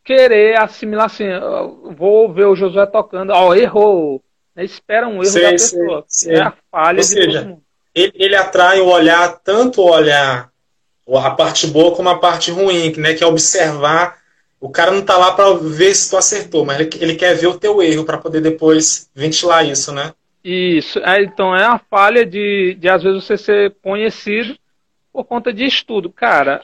[0.04, 1.24] querer assimilar assim,
[1.96, 4.22] vou ver o Josué tocando, ó, oh, errou.
[4.54, 4.66] Né?
[4.66, 6.04] Espera um erro sei, da pessoa.
[6.06, 6.42] Sei, sei.
[6.42, 7.65] É a falha Ou de seja, todo mundo
[7.96, 10.50] ele, ele atrai o olhar, tanto o olhar,
[11.08, 13.14] a parte boa como a parte ruim, né?
[13.14, 14.18] Que é observar.
[14.60, 17.46] O cara não está lá para ver se tu acertou, mas ele, ele quer ver
[17.46, 20.12] o teu erro para poder depois ventilar isso, né?
[20.44, 20.98] Isso.
[20.98, 24.56] É, então é a falha de, de às vezes você ser conhecido
[25.12, 26.10] por conta de estudo.
[26.10, 26.60] Cara,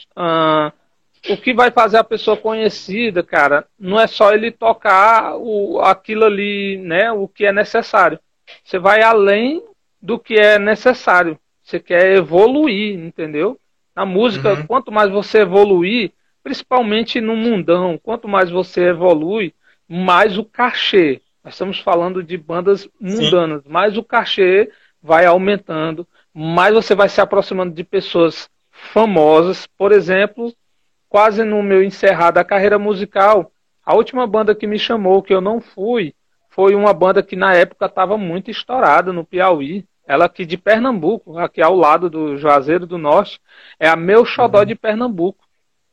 [1.31, 6.25] o que vai fazer a pessoa conhecida, cara, não é só ele tocar o, aquilo
[6.25, 7.11] ali, né?
[7.11, 8.19] O que é necessário.
[8.63, 9.63] Você vai além
[10.03, 11.39] do que é necessário.
[11.63, 13.59] Você quer evoluir, entendeu?
[13.95, 14.67] Na música, uhum.
[14.67, 16.13] quanto mais você evoluir,
[16.43, 19.55] principalmente no mundão, quanto mais você evolui,
[19.89, 21.21] mais o cachê.
[21.45, 23.69] Nós estamos falando de bandas mundanas, Sim.
[23.69, 29.67] mais o cachê vai aumentando, mais você vai se aproximando de pessoas famosas.
[29.67, 30.53] Por exemplo,
[31.09, 33.53] quase no meu encerrar da carreira musical,
[33.85, 36.15] a última banda que me chamou, que eu não fui,
[36.49, 41.39] foi uma banda que na época estava muito estourada no Piauí, ela aqui de Pernambuco,
[41.39, 43.41] aqui ao lado do Juazeiro do Norte,
[43.79, 44.65] é a Meu Xodó uhum.
[44.65, 45.45] de Pernambuco.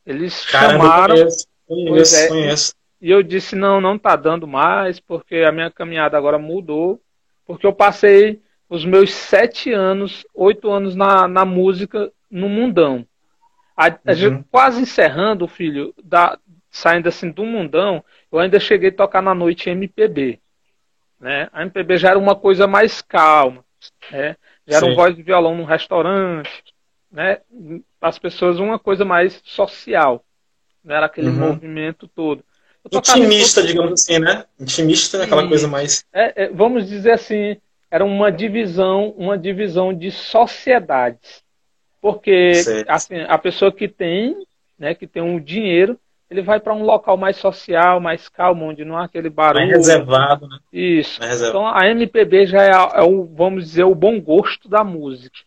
[0.04, 1.14] Eles Caramba, chamaram.
[1.14, 2.74] Conheço, conheço, é, conheço.
[3.00, 7.00] E eu disse: não, não tá dando mais, porque a minha caminhada agora mudou.
[7.46, 13.06] Porque eu passei os meus sete anos, oito anos na, na música no mundão.
[13.76, 14.44] A, uhum.
[14.50, 16.38] quase encerrando, filho, da,
[16.70, 20.38] saindo assim do mundão, eu ainda cheguei a tocar na noite MPB.
[21.18, 21.48] Né?
[21.52, 23.64] A MPB já era uma coisa mais calma.
[24.10, 24.36] Né?
[24.66, 26.50] Já era um voz de violão num restaurante,
[27.10, 27.38] né?
[28.00, 30.24] As pessoas uma coisa mais social,
[30.84, 31.48] não era aquele uhum.
[31.48, 32.44] movimento todo.
[32.90, 34.44] Intimista, digamos assim, né?
[34.58, 35.24] Intimista, Sim.
[35.24, 36.04] aquela coisa mais.
[36.12, 37.56] É, é, vamos dizer assim,
[37.90, 41.42] era uma divisão, uma divisão de sociedades,
[42.00, 42.52] porque
[42.88, 44.46] assim, a pessoa que tem,
[44.78, 45.98] né, que tem um dinheiro,
[46.30, 49.66] ele vai para um local mais social, mais calmo, onde não há aquele barulho.
[49.66, 50.58] Mais reservado, né?
[50.72, 51.20] Isso.
[51.20, 51.48] Reservado.
[51.48, 55.38] Então a MPB já é, é, o, vamos dizer, o bom gosto da música.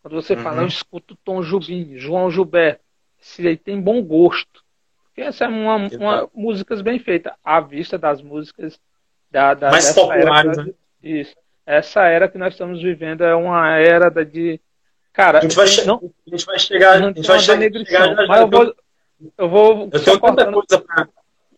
[0.00, 0.40] Quando você uhum.
[0.40, 2.80] fala, eu escuto Tom Jubim, João Gilberto,
[3.18, 4.62] se aí tem bom gosto.
[5.06, 8.78] Porque essa é uma, uma músicas bem feitas, à vista das músicas
[9.30, 10.72] da, da mais populares, né?
[11.02, 11.34] Isso.
[11.66, 14.60] Essa era que nós estamos vivendo é uma era de
[15.12, 18.40] Cara, a gente vai, não, a gente vai chegar, a gente vai chegar, chegar mas
[18.40, 18.74] eu vou,
[19.36, 19.88] eu vou.
[19.92, 21.08] Eu tenho tanta coisa para.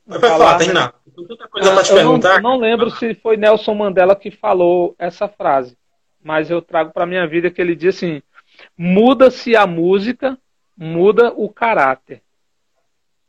[0.06, 0.94] Vai falar, terminar.
[1.06, 2.42] Eu tenho tanta coisa para te eu perguntar.
[2.42, 5.76] Não, não lembro se foi Nelson Mandela que falou essa frase,
[6.22, 8.22] mas eu trago para minha vida que ele diz assim:
[8.76, 10.36] muda-se a música,
[10.76, 12.22] muda o caráter.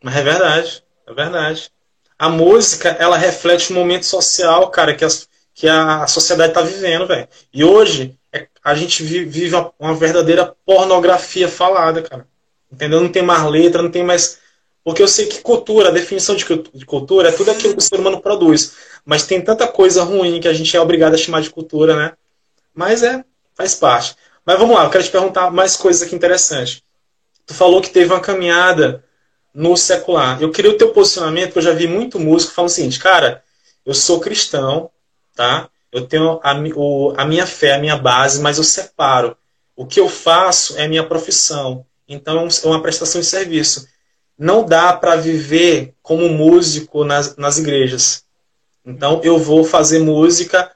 [0.04, 1.72] Mas é verdade, é verdade.
[2.17, 7.08] A música, ela reflete o momento social, cara, que, as, que a sociedade está vivendo,
[7.08, 7.28] velho.
[7.54, 12.28] E hoje, é, a gente vive uma verdadeira pornografia falada, cara.
[12.73, 12.99] Entendeu?
[12.99, 14.39] Não tem mais letra, não tem mais.
[14.83, 17.99] Porque eu sei que cultura, a definição de cultura é tudo aquilo que o ser
[17.99, 18.73] humano produz.
[19.05, 22.13] Mas tem tanta coisa ruim que a gente é obrigado a chamar de cultura, né?
[22.73, 23.23] Mas é,
[23.55, 24.15] faz parte.
[24.43, 26.81] Mas vamos lá, eu quero te perguntar mais coisas aqui interessantes.
[27.45, 29.03] Tu falou que teve uma caminhada
[29.53, 30.41] no secular.
[30.41, 33.43] Eu queria o teu posicionamento, porque eu já vi muito músico falando o seguinte, cara,
[33.86, 34.89] eu sou cristão,
[35.36, 35.69] tá?
[35.91, 39.38] Eu tenho a, o, a minha fé, a minha base, mas eu separo.
[39.75, 41.86] O que eu faço é minha profissão.
[42.13, 43.88] Então é uma prestação de serviço.
[44.38, 48.23] não dá para viver como músico nas, nas igrejas.
[48.86, 50.71] Então eu vou fazer música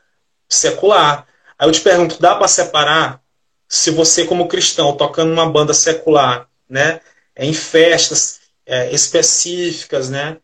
[0.47, 1.27] secular.
[1.57, 3.21] Aí eu te pergunto, dá para separar
[3.67, 7.01] se você como cristão tocando numa banda secular, né,
[7.35, 10.37] em festas é, específicas, né,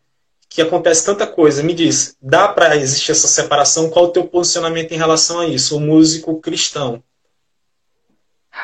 [0.48, 1.62] que acontece tanta coisa.
[1.62, 3.90] Me diz, dá para existir essa separação?
[3.90, 7.02] Qual o teu posicionamento em relação a isso, o músico cristão?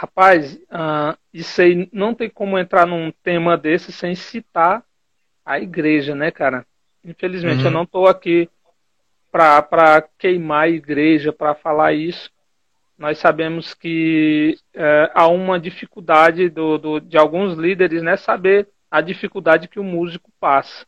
[0.01, 4.83] Rapaz, uh, isso aí não tem como entrar num tema desse sem citar
[5.45, 6.67] a igreja, né, cara?
[7.05, 7.67] Infelizmente, uhum.
[7.67, 8.49] eu não estou aqui
[9.31, 12.31] para queimar a igreja, para falar isso.
[12.97, 19.03] Nós sabemos que é, há uma dificuldade do, do, de alguns líderes, né, saber a
[19.03, 20.87] dificuldade que o músico passa.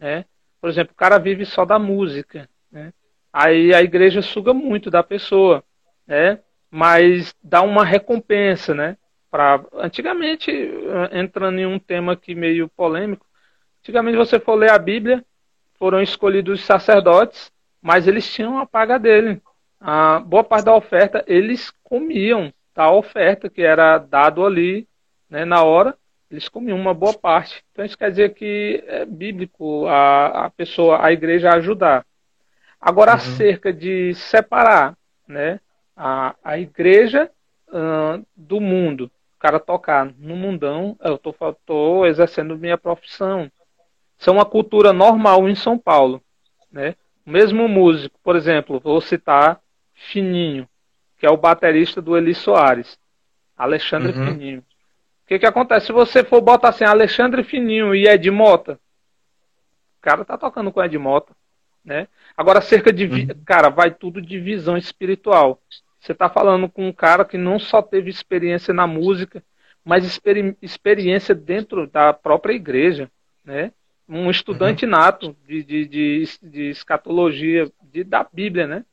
[0.00, 0.24] Né?
[0.58, 2.48] Por exemplo, o cara vive só da música.
[2.72, 2.94] Né?
[3.30, 5.62] Aí a igreja suga muito da pessoa.
[6.06, 6.40] Né?
[6.70, 8.96] Mas dá uma recompensa, né?
[9.30, 10.50] Pra, antigamente,
[11.12, 13.26] entrando em um tema aqui meio polêmico,
[13.80, 15.24] antigamente você for ler a Bíblia,
[15.78, 19.40] foram escolhidos os sacerdotes, mas eles tinham a paga dele.
[19.80, 24.86] A boa parte da oferta eles comiam da oferta que era dado ali,
[25.28, 25.96] né, na hora,
[26.30, 27.64] eles comiam uma boa parte.
[27.72, 32.04] Então isso quer dizer que é bíblico a, a pessoa, a igreja ajudar.
[32.80, 33.16] Agora, uhum.
[33.16, 35.60] acerca de separar, né?
[35.98, 37.28] A, a igreja
[37.68, 39.10] uh, do mundo.
[39.36, 43.50] O cara tocar no mundão, eu estou tô, tô exercendo minha profissão.
[44.16, 46.22] Isso é uma cultura normal em São Paulo.
[46.70, 46.94] Né?
[47.26, 49.60] O mesmo músico, por exemplo, vou citar
[49.92, 50.68] Fininho,
[51.18, 52.98] que é o baterista do Eli Soares.
[53.56, 54.26] Alexandre uhum.
[54.26, 54.60] Fininho.
[54.60, 55.86] O que, que acontece?
[55.86, 58.74] Se você for botar assim, Alexandre Fininho e Ed Mota,
[59.98, 61.34] o cara tá tocando com Ed Mota.
[61.84, 62.08] Né?
[62.36, 63.06] Agora, cerca de.
[63.06, 63.28] Uhum.
[63.44, 65.60] Cara, vai tudo de visão espiritual.
[66.00, 69.42] Você está falando com um cara que não só teve experiência na música,
[69.84, 73.10] mas experi experiência dentro da própria igreja,
[73.44, 73.72] né?
[74.08, 74.90] Um estudante uhum.
[74.90, 78.84] nato de, de, de, de escatologia de, da Bíblia, né?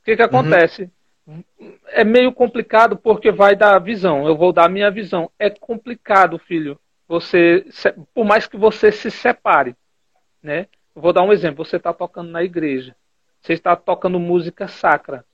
[0.00, 0.28] O que, que uhum.
[0.28, 0.90] acontece?
[1.26, 1.42] Uhum.
[1.88, 4.26] É meio complicado porque vai dar visão.
[4.26, 5.30] Eu vou dar a minha visão.
[5.38, 6.78] É complicado, filho.
[7.08, 7.66] Você,
[8.14, 9.76] por mais que você se separe,
[10.42, 10.68] né?
[10.94, 11.64] Eu vou dar um exemplo.
[11.64, 12.94] Você está tocando na igreja.
[13.42, 15.24] Você está tocando música sacra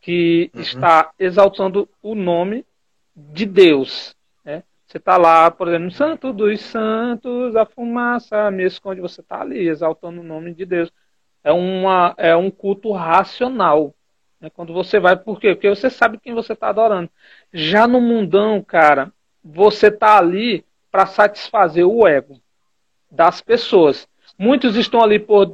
[0.00, 0.60] que uhum.
[0.60, 2.64] está exaltando o nome
[3.14, 4.14] de Deus.
[4.44, 4.62] Né?
[4.86, 9.00] Você está lá, por exemplo, Santo dos Santos, a fumaça me esconde.
[9.00, 10.90] Você está ali exaltando o nome de Deus.
[11.44, 13.94] É, uma, é um culto racional.
[14.40, 14.50] Né?
[14.50, 15.54] Quando você vai, por quê?
[15.54, 17.10] Porque você sabe quem você está adorando.
[17.52, 19.12] Já no mundão, cara,
[19.44, 22.40] você está ali para satisfazer o ego
[23.10, 24.08] das pessoas.
[24.38, 25.50] Muitos estão ali por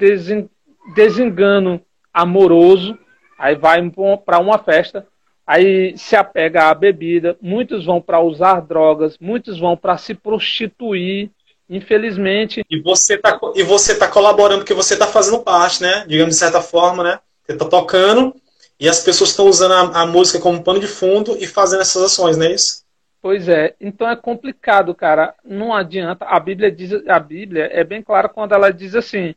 [0.94, 1.80] desengano
[2.12, 2.98] amoroso,
[3.38, 3.78] aí vai
[4.24, 5.06] para uma festa,
[5.46, 11.30] aí se apega à bebida, muitos vão para usar drogas, muitos vão para se prostituir,
[11.68, 12.64] infelizmente.
[12.70, 16.04] E você está e você tá colaborando porque você está fazendo parte, né?
[16.08, 17.20] Digamos de certa forma, né?
[17.44, 18.34] Você está tocando
[18.78, 22.02] e as pessoas estão usando a, a, música como pano de fundo e fazendo essas
[22.02, 22.84] ações, não é isso?
[23.22, 25.34] Pois é, então é complicado, cara.
[25.44, 26.24] Não adianta.
[26.26, 29.34] A Bíblia diz, a Bíblia é bem clara quando ela diz assim: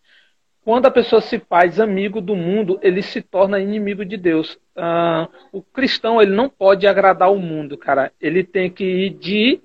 [0.63, 4.59] quando a pessoa se faz amigo do mundo, ele se torna inimigo de Deus.
[4.75, 8.11] Uh, o cristão ele não pode agradar o mundo, cara.
[8.19, 9.61] Ele tem que ir de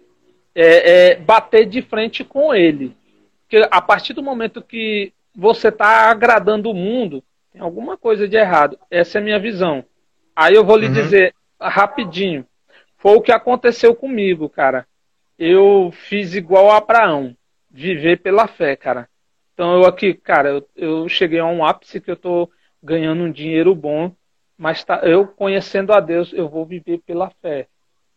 [0.54, 2.96] é, é, bater de frente com ele.
[3.42, 8.36] Porque a partir do momento que você está agradando o mundo, tem alguma coisa de
[8.36, 8.78] errado.
[8.90, 9.84] Essa é a minha visão.
[10.34, 10.92] Aí eu vou lhe uhum.
[10.92, 12.46] dizer rapidinho.
[12.96, 14.86] Foi o que aconteceu comigo, cara.
[15.38, 17.36] Eu fiz igual a Abraão,
[17.70, 19.08] viver pela fé, cara.
[19.54, 22.50] Então eu aqui, cara, eu, eu cheguei a um ápice que eu tô
[22.82, 24.12] ganhando um dinheiro bom,
[24.58, 27.68] mas tá, eu conhecendo a Deus, eu vou viver pela fé.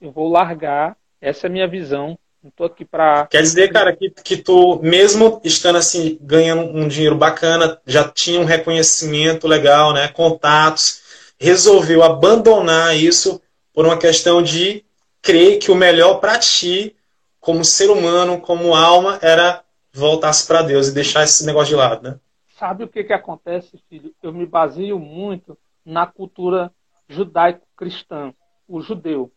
[0.01, 2.17] Eu vou largar, essa é a minha visão.
[2.43, 6.87] Não tô aqui para Quer dizer, cara, que, que tu, mesmo estando assim, ganhando um
[6.87, 10.07] dinheiro bacana, já tinha um reconhecimento legal, né?
[10.07, 11.01] Contatos,
[11.39, 13.41] resolveu abandonar isso
[13.73, 14.83] por uma questão de
[15.21, 16.95] crer que o melhor para ti,
[17.39, 19.63] como ser humano, como alma, era
[19.97, 22.19] voltasse para Deus e deixar esse negócio de lado, né?
[22.57, 24.13] Sabe o que, que acontece, filho?
[24.21, 26.71] Eu me baseio muito na cultura
[27.07, 28.33] judaico-cristã,
[28.67, 29.31] o judeu.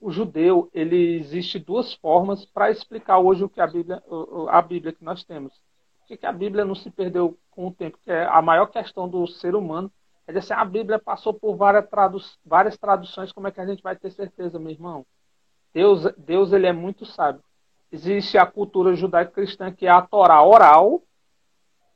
[0.00, 4.02] O judeu, ele existe duas formas para explicar hoje o que a Bíblia,
[4.48, 5.52] a Bíblia que nós temos.
[6.06, 7.98] Por que a Bíblia não se perdeu com o tempo?
[8.02, 9.90] Que é a maior questão do ser humano
[10.26, 13.66] é dizer assim, a Bíblia passou por várias, tradu várias traduções, como é que a
[13.66, 15.04] gente vai ter certeza, meu irmão?
[15.74, 17.42] Deus, Deus ele é muito sábio
[17.92, 21.02] existe a cultura judaico-cristã que é a Torá oral,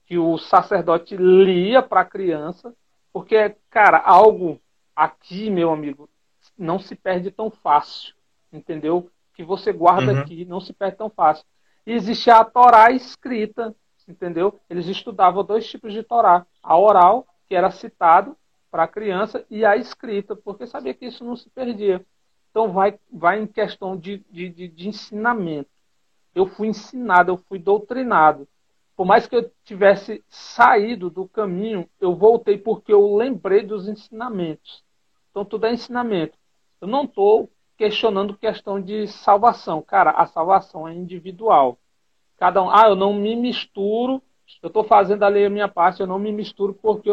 [0.05, 2.73] que o sacerdote lia para a criança,
[3.13, 4.61] porque, cara, algo
[4.95, 6.09] aqui, meu amigo,
[6.57, 8.15] não se perde tão fácil,
[8.53, 9.11] entendeu?
[9.35, 10.21] Que você guarda uhum.
[10.21, 11.45] aqui não se perde tão fácil.
[11.87, 13.75] E existia a Torá escrita,
[14.07, 14.61] entendeu?
[14.69, 18.37] Eles estudavam dois tipos de Torá: a oral, que era citado
[18.71, 22.05] para a criança, e a escrita, porque sabia que isso não se perdia.
[22.51, 25.71] Então, vai, vai em questão de, de, de, de ensinamento.
[26.37, 28.47] Eu fui ensinado, eu fui doutrinado.
[28.95, 34.85] Por mais que eu tivesse saído do caminho, eu voltei porque eu lembrei dos ensinamentos.
[35.31, 36.37] Então, tudo é ensinamento.
[36.79, 39.81] Eu não estou questionando questão de salvação.
[39.81, 41.79] Cara, a salvação é individual.
[42.37, 44.23] Cada um, ah, eu não me misturo,
[44.63, 47.11] eu estou fazendo ali a minha parte, eu não me misturo porque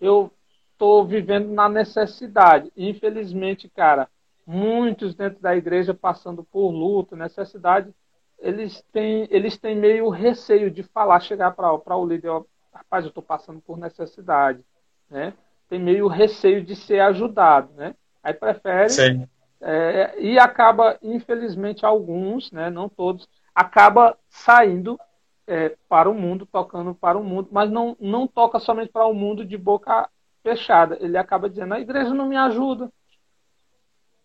[0.00, 0.30] eu
[0.72, 2.72] estou vivendo na necessidade.
[2.76, 4.08] Infelizmente, cara,
[4.46, 7.92] muitos dentro da igreja passando por luta, necessidade,
[8.40, 13.22] eles têm, eles têm meio receio de falar, chegar para o líder, rapaz, eu estou
[13.22, 14.64] passando por necessidade,
[15.08, 15.34] né?
[15.68, 17.94] Tem meio receio de ser ajudado, né?
[18.22, 19.28] Aí prefere.
[19.60, 24.98] É, e acaba, infelizmente, alguns, né, não todos, acaba saindo
[25.46, 29.12] é, para o mundo, tocando para o mundo, mas não, não toca somente para o
[29.12, 30.08] mundo de boca
[30.42, 30.96] fechada.
[31.00, 32.90] Ele acaba dizendo, a igreja não me ajuda.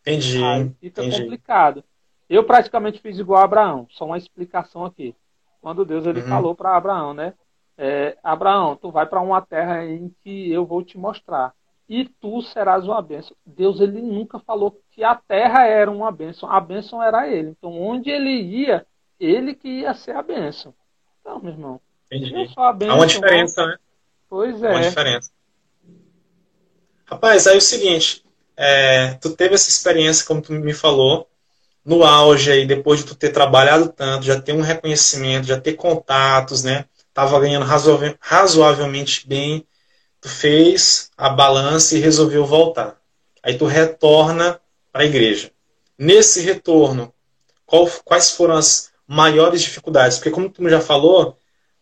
[0.02, 0.42] Entendi.
[0.42, 1.24] Aí fica entendi.
[1.24, 1.84] complicado.
[2.30, 5.16] Eu praticamente fiz igual a Abraão, só uma explicação aqui.
[5.62, 6.28] Quando Deus ele uhum.
[6.28, 7.34] falou para Abraão, né?
[7.78, 11.54] É, Abraão, tu vai para uma terra em que eu vou te mostrar
[11.88, 13.36] e tu serás uma bênção.
[13.46, 17.50] Deus ele nunca falou que a terra era uma bênção, a bênção era ele.
[17.50, 18.86] Então, onde ele ia,
[19.20, 20.74] ele que ia ser a bênção.
[21.22, 22.54] Então, meu irmão, Entendi.
[22.56, 23.78] Há uma diferença, né?
[24.30, 24.68] Pois é.
[24.68, 25.32] Há uma diferença.
[27.06, 28.26] Rapaz, aí é o seguinte,
[28.58, 31.28] é, tu teve essa experiência, como tu me falou,
[31.86, 35.74] no auge aí, depois de tu ter trabalhado tanto, já ter um reconhecimento, já ter
[35.74, 36.86] contatos, né?
[37.14, 37.66] Tava ganhando
[38.20, 39.66] razoavelmente bem,
[40.20, 43.00] tu fez a balança e resolveu voltar.
[43.44, 44.60] Aí tu retorna
[44.92, 45.52] para a igreja.
[45.98, 47.14] Nesse retorno,
[47.66, 50.18] qual, quais foram as maiores dificuldades?
[50.18, 51.38] Porque como tu já falou,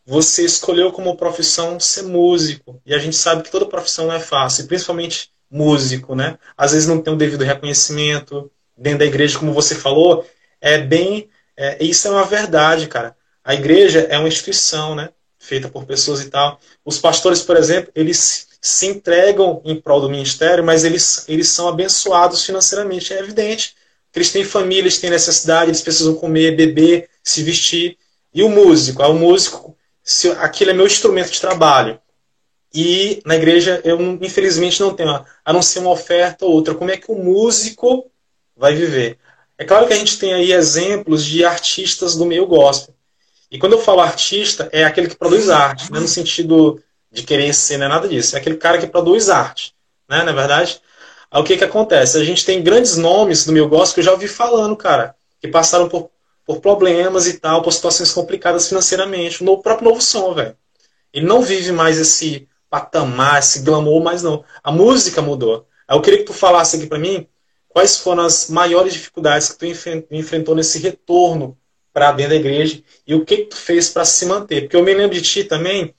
[0.05, 2.81] você escolheu como profissão ser músico.
[2.85, 6.37] E a gente sabe que toda profissão não é fácil, principalmente músico, né?
[6.57, 10.25] Às vezes não tem o devido reconhecimento dentro da igreja, como você falou,
[10.59, 13.15] é bem, é, isso é uma verdade, cara.
[13.43, 15.09] A igreja é uma instituição, né?
[15.43, 16.59] feita por pessoas e tal.
[16.85, 21.67] Os pastores, por exemplo, eles se entregam em prol do ministério, mas eles, eles são
[21.67, 23.75] abençoados financeiramente, é evidente.
[24.15, 27.97] Eles têm família, eles têm necessidade, eles precisam comer, beber, se vestir.
[28.33, 31.99] E o músico, é o músico, se, aquilo é meu instrumento de trabalho.
[32.73, 36.73] E na igreja eu infelizmente não tenho, a não ser uma oferta ou outra.
[36.73, 38.09] Como é que o músico
[38.63, 39.17] vai viver?
[39.57, 42.95] É claro que a gente tem aí exemplos de artistas do meio gospel.
[43.51, 47.23] E quando eu falo artista, é aquele que produz arte, não é no sentido de
[47.23, 48.37] querer ser, não é nada disso.
[48.37, 49.75] É aquele cara que produz arte,
[50.09, 50.23] né?
[50.23, 50.79] Na é verdade,
[51.29, 52.17] aí o que que acontece?
[52.17, 55.49] A gente tem grandes nomes do meu gosto que eu já ouvi falando, cara, que
[55.49, 56.09] passaram por,
[56.45, 59.43] por problemas e tal, por situações complicadas financeiramente.
[59.43, 60.55] O próprio Novo Som, velho.
[61.13, 64.41] Ele não vive mais esse patamar, esse glamour, mais não.
[64.63, 65.67] A música mudou.
[65.85, 67.27] Aí eu queria que tu falasse aqui para mim
[67.73, 69.65] quais foram as maiores dificuldades que tu
[70.11, 71.57] enfrentou nesse retorno
[71.91, 74.61] para dentro da igreja e o que, que tu fez para se manter.
[74.61, 75.93] Porque eu me lembro de ti também,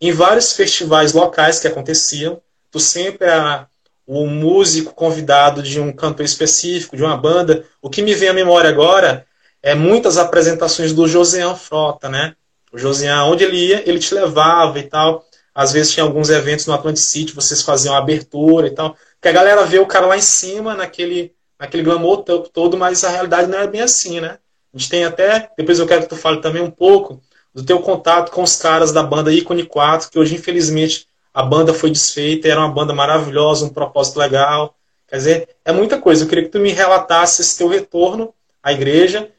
[0.00, 3.68] em vários festivais locais que aconteciam, tu sempre era
[4.06, 7.64] o músico convidado de um cantor específico, de uma banda.
[7.82, 9.26] O que me vem à memória agora
[9.62, 12.34] é muitas apresentações do Josian Frota, né?
[12.72, 15.26] O Josian, onde ele ia, ele te levava e tal.
[15.54, 18.96] Às vezes tinha alguns eventos no Atlantic City, vocês faziam abertura e tal.
[19.20, 23.10] Que a galera vê o cara lá em cima, naquele, naquele glamour todo, mas a
[23.10, 24.38] realidade não é bem assim, né?
[24.72, 27.20] A gente tem até, depois eu quero que tu fale também um pouco
[27.54, 31.74] do teu contato com os caras da banda Icone 4, que hoje, infelizmente, a banda
[31.74, 34.76] foi desfeita, era uma banda maravilhosa, um propósito legal.
[35.08, 36.24] Quer dizer, é muita coisa.
[36.24, 39.30] Eu queria que tu me relatasse esse teu retorno à igreja,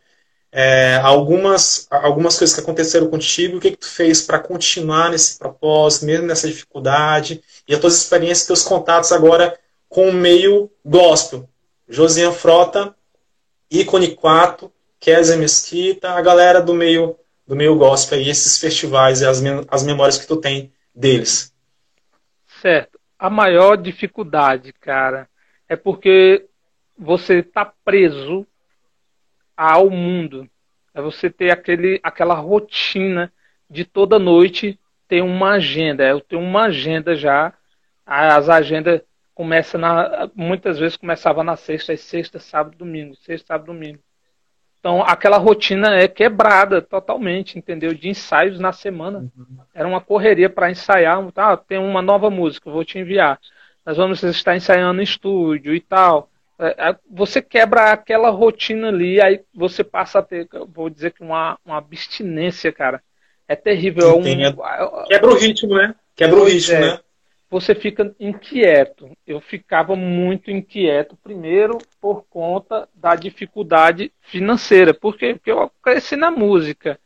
[0.51, 5.37] é, algumas, algumas coisas que aconteceram contigo, o que, que tu fez para continuar nesse
[5.37, 9.57] propósito, mesmo nessa dificuldade, e as tuas experiências, teus contatos agora
[9.89, 11.49] com o meio gospel.
[11.87, 12.95] Josiane Frota,
[13.69, 17.17] Icone 4, Kézia Mesquita, a galera do meio
[17.47, 21.51] do meio gospel aí, esses festivais e as, as memórias que tu tem deles.
[22.61, 22.99] Certo.
[23.17, 25.27] A maior dificuldade, cara,
[25.67, 26.45] é porque
[26.95, 28.45] você tá preso
[29.57, 30.47] ao mundo.
[30.93, 33.33] É você ter aquele, aquela rotina
[33.67, 36.07] de toda noite ter uma agenda.
[36.07, 37.51] Eu tenho uma agenda já.
[38.05, 39.01] As agendas
[39.39, 43.99] começam na, muitas vezes começava na sexta, sexta, sábado, domingo, sexta, sábado, domingo.
[44.77, 47.93] Então, aquela rotina é quebrada totalmente, entendeu?
[47.93, 49.19] De ensaios na semana.
[49.19, 49.59] Uhum.
[49.73, 51.25] Era uma correria para ensaiar.
[51.31, 53.39] Tá, tem uma nova música, vou te enviar.
[53.85, 56.29] Nós vamos estar ensaiando em estúdio e tal.
[56.59, 61.23] É, é, você quebra aquela rotina ali, aí você passa a ter, vou dizer que
[61.23, 63.01] uma, uma abstinência, cara.
[63.47, 64.09] É terrível.
[64.09, 65.05] É um...
[65.07, 65.95] Quebra o ritmo, né?
[66.13, 66.79] Quebra o ritmo, é.
[66.81, 66.99] né?
[67.49, 69.09] Você fica inquieto.
[69.25, 74.93] Eu ficava muito inquieto, primeiro por conta da dificuldade financeira.
[74.93, 75.33] Por quê?
[75.33, 76.99] Porque eu cresci na música.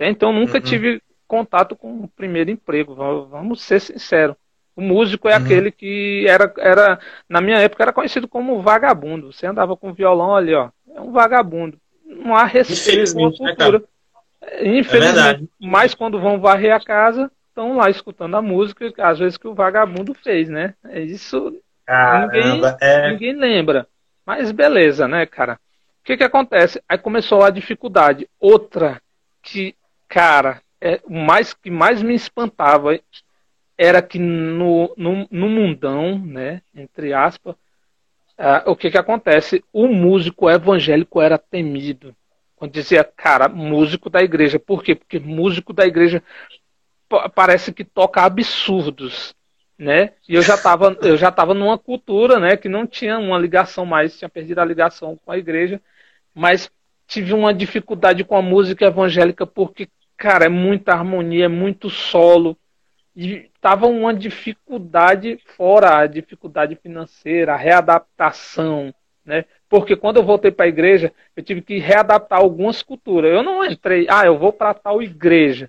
[0.00, 0.64] Então nunca uhum.
[0.64, 2.94] tive contato com o primeiro emprego.
[2.94, 4.36] Vamos ser sinceros.
[4.74, 5.44] O músico é uhum.
[5.44, 9.32] aquele que era, era, na minha época, era conhecido como vagabundo.
[9.32, 10.70] Você andava com violão ali, ó.
[10.94, 11.78] É um vagabundo.
[12.04, 13.78] Não há respeito com a né, cultura.
[13.78, 15.44] Né, Infelizmente.
[15.44, 19.48] É mas quando vão varrer a casa, estão lá escutando a música, às vezes que
[19.48, 20.74] o vagabundo fez, né?
[20.84, 23.10] É isso ninguém, é...
[23.10, 23.88] ninguém lembra.
[24.24, 25.54] Mas beleza, né, cara?
[26.00, 26.80] O que que acontece?
[26.88, 28.28] Aí começou a dificuldade.
[28.38, 29.02] Outra
[29.42, 29.74] que,
[30.08, 32.98] cara, é, o mais que mais me espantava
[33.76, 37.54] era que no, no, no mundão, né, entre aspas,
[38.38, 39.64] uh, o que que acontece?
[39.72, 42.14] O músico evangélico era temido.
[42.54, 44.58] Quando dizia, cara, músico da igreja.
[44.58, 44.94] Por quê?
[44.94, 46.22] Porque músico da igreja
[47.34, 49.34] parece que toca absurdos,
[49.78, 50.12] né?
[50.28, 53.86] E eu já estava eu já tava numa cultura, né, que não tinha uma ligação
[53.86, 55.80] mais, tinha perdido a ligação com a igreja,
[56.34, 56.70] mas
[57.06, 62.56] tive uma dificuldade com a música evangélica porque, cara, é muita harmonia, é muito solo,
[63.16, 68.94] e tava uma dificuldade fora a dificuldade financeira, a readaptação,
[69.24, 69.44] né?
[69.68, 73.32] Porque quando eu voltei para a igreja, eu tive que readaptar algumas culturas.
[73.32, 75.68] Eu não entrei, ah, eu vou para tal igreja.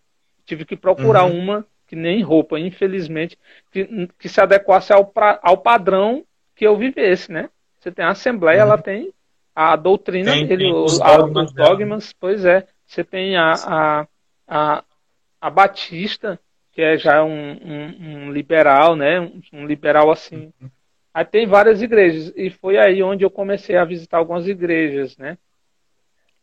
[0.49, 1.37] Tive que procurar uhum.
[1.37, 3.37] uma que nem roupa, infelizmente,
[3.71, 6.25] que, que se adequasse ao, pra, ao padrão
[6.55, 7.51] que eu vivesse, né?
[7.79, 8.71] Você tem a Assembleia, uhum.
[8.71, 9.13] ela tem
[9.55, 12.65] a doutrina, tem, ele, tem os, a, dogmas, os dogmas pois é.
[12.83, 14.07] Você tem a, a,
[14.47, 14.83] a,
[15.39, 16.39] a Batista,
[16.71, 19.19] que é já um, um, um liberal, né?
[19.19, 20.51] Um, um, liberal assim.
[21.13, 25.37] Aí tem várias igrejas e foi aí onde eu comecei a visitar algumas igrejas, né?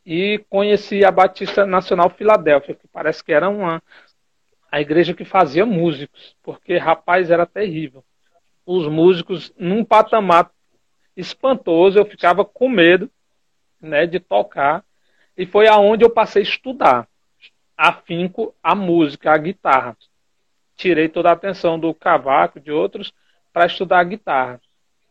[0.07, 3.83] E conheci a Batista Nacional Filadélfia, que parece que era uma
[4.71, 8.05] a igreja que fazia músicos, porque rapaz era terrível.
[8.65, 10.51] Os músicos num patamar
[11.17, 13.11] espantoso, eu ficava com medo,
[13.81, 14.85] né, de tocar.
[15.37, 17.09] E foi aonde eu passei a estudar
[17.77, 19.97] afinco a música, a guitarra
[20.77, 23.13] tirei toda a atenção do cavaco, de outros,
[23.53, 24.61] para estudar a guitarra.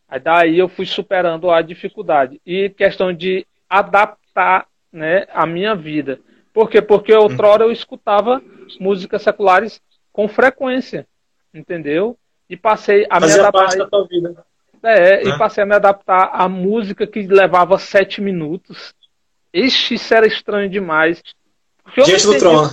[0.08, 2.39] Aí daí eu fui superando a dificuldade.
[2.46, 6.20] E questão de adaptar né, a minha vida.
[6.54, 6.82] Por quê?
[6.82, 8.41] Porque outrora eu escutava
[8.80, 9.82] músicas seculares
[10.12, 11.06] com frequência,
[11.54, 12.18] entendeu?
[12.50, 13.60] E passei a Fazia me adaptar.
[13.60, 14.46] Parte da tua vida.
[14.82, 18.96] É, e passei a me adaptar à música que levava sete minutos.
[19.54, 21.22] Ixi, isso era estranho demais.
[21.96, 22.70] Gente do trono.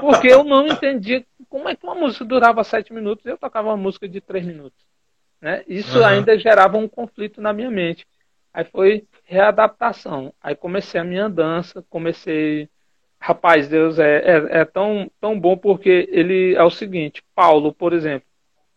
[0.00, 3.68] Porque eu não entendia como é que uma música durava sete minutos e eu tocava
[3.68, 4.78] uma música de três minutos.
[5.40, 5.64] Né?
[5.66, 6.04] Isso uhum.
[6.04, 8.06] ainda gerava um conflito na minha mente.
[8.58, 10.34] Aí foi readaptação.
[10.42, 12.68] Aí comecei a minha dança, comecei.
[13.20, 17.92] Rapaz, Deus é, é, é, tão, tão bom porque ele é o seguinte: Paulo, por
[17.92, 18.26] exemplo.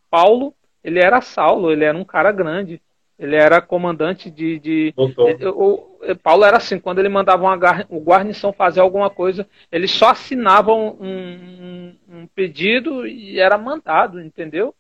[0.08, 0.54] Paulo,
[0.84, 2.80] ele era Saulo, ele era um cara grande.
[3.18, 4.60] Ele era comandante de.
[4.60, 4.94] de
[5.26, 7.58] ele, o, Paulo era assim, quando ele mandava uma
[7.90, 14.22] o guarnição fazer alguma coisa, ele só assinava um, um, um pedido e era mandado,
[14.22, 14.76] entendeu?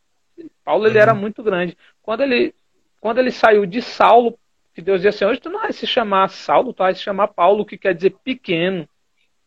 [0.64, 1.02] Paulo ele uhum.
[1.02, 1.76] era muito grande.
[2.04, 2.54] Quando ele,
[3.00, 4.38] quando ele saiu de Saulo,
[4.74, 7.28] que Deus dizia assim, hoje tu não vai se chamar Saulo, tu vai se chamar
[7.30, 8.88] Paulo, que quer dizer pequeno.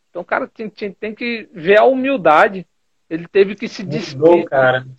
[0.09, 2.65] Então o cara tem, tem, tem que ver a humildade.
[3.09, 4.47] Ele teve que se despedir,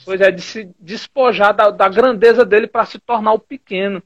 [0.05, 4.03] pois é, de se despojar da, da grandeza dele para se tornar o pequeno.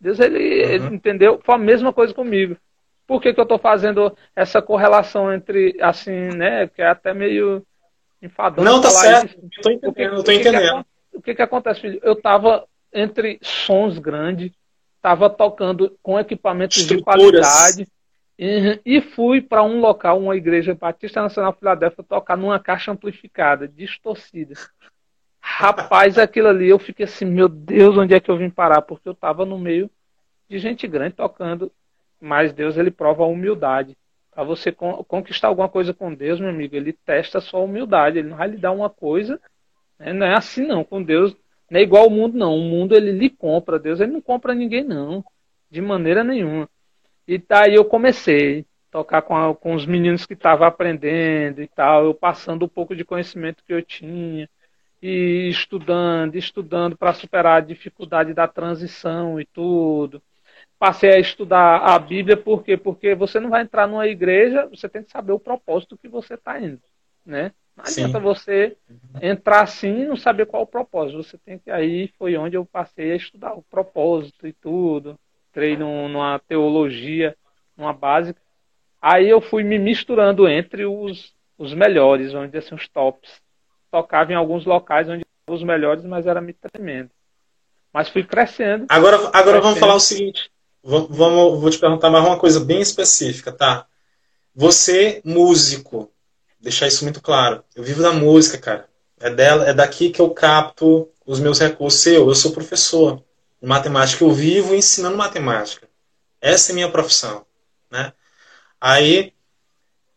[0.00, 0.70] Deus ele, uhum.
[0.70, 1.40] ele, entendeu?
[1.42, 2.56] Foi a mesma coisa comigo.
[3.06, 6.66] Por que, que eu estou fazendo essa correlação entre assim, né?
[6.68, 7.64] Que é até meio
[8.20, 8.68] enfadonho.
[8.68, 9.28] Não, tá certo.
[9.28, 9.48] Isso.
[9.56, 10.86] Eu tô entendendo, eu tô entendendo.
[11.12, 12.00] O que, que, acontece, filho?
[12.02, 14.52] Eu estava entre sons grandes,
[14.98, 17.86] estava tocando com equipamentos de qualidade
[18.38, 24.54] e fui para um local, uma igreja Batista Nacional Filadélfia, tocar numa caixa amplificada, distorcida.
[25.40, 28.82] Rapaz, aquilo ali, eu fiquei assim, meu Deus, onde é que eu vim parar?
[28.82, 29.90] Porque eu estava no meio
[30.48, 31.72] de gente grande tocando,
[32.20, 33.96] mas Deus, ele prova a humildade.
[34.30, 38.18] Para você conquistar alguma coisa com Deus, meu amigo, ele testa a sua humildade.
[38.18, 39.40] Ele não vai lhe dar uma coisa,
[39.98, 40.12] né?
[40.12, 41.36] não é assim não, com Deus.
[41.70, 42.56] Não é igual o mundo, não.
[42.56, 43.78] O mundo, ele lhe compra.
[43.78, 45.24] Deus, ele não compra ninguém, não.
[45.70, 46.68] De maneira nenhuma.
[47.26, 51.68] E daí eu comecei a tocar com, a, com os meninos que estavam aprendendo e
[51.68, 54.48] tal, eu passando um pouco de conhecimento que eu tinha,
[55.02, 60.22] e estudando, estudando para superar a dificuldade da transição e tudo.
[60.78, 62.76] Passei a estudar a Bíblia, por quê?
[62.76, 66.34] Porque você não vai entrar numa igreja, você tem que saber o propósito que você
[66.34, 66.80] está indo,
[67.26, 67.52] né?
[67.78, 68.24] Não adianta Sim.
[68.24, 68.76] você
[69.22, 71.22] entrar assim e não saber qual o propósito.
[71.22, 75.16] Você tem que aí foi onde eu passei a estudar o propósito e tudo
[75.50, 77.36] entrei no, numa teologia,
[77.76, 78.40] numa básica.
[79.00, 83.30] Aí eu fui me misturando entre os, os melhores, vamos dizer assim, os tops.
[83.90, 87.10] Tocava em alguns locais onde os melhores, mas era muito tremendo.
[87.92, 88.86] Mas fui crescendo.
[88.88, 89.62] Agora, agora crescendo.
[89.62, 90.50] vamos falar o seguinte.
[90.82, 93.86] Vamos, vou te perguntar mais uma coisa bem específica, tá?
[94.54, 96.10] Você, músico,
[96.60, 97.62] deixar isso muito claro.
[97.74, 98.88] Eu vivo da música, cara.
[99.20, 102.04] É dela, é daqui que eu capto os meus recursos.
[102.06, 103.22] Eu, eu sou professor
[103.60, 104.24] de matemática.
[104.24, 105.88] Eu vivo ensinando matemática.
[106.40, 107.44] Essa é minha profissão,
[107.90, 108.12] né?
[108.80, 109.32] Aí,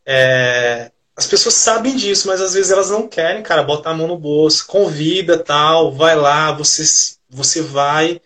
[0.06, 4.08] é, as pessoas sabem disso, mas às vezes elas não querem, cara, botar a mão
[4.08, 6.84] no bolso, convida, tal, vai lá, você,
[7.30, 8.22] você vai.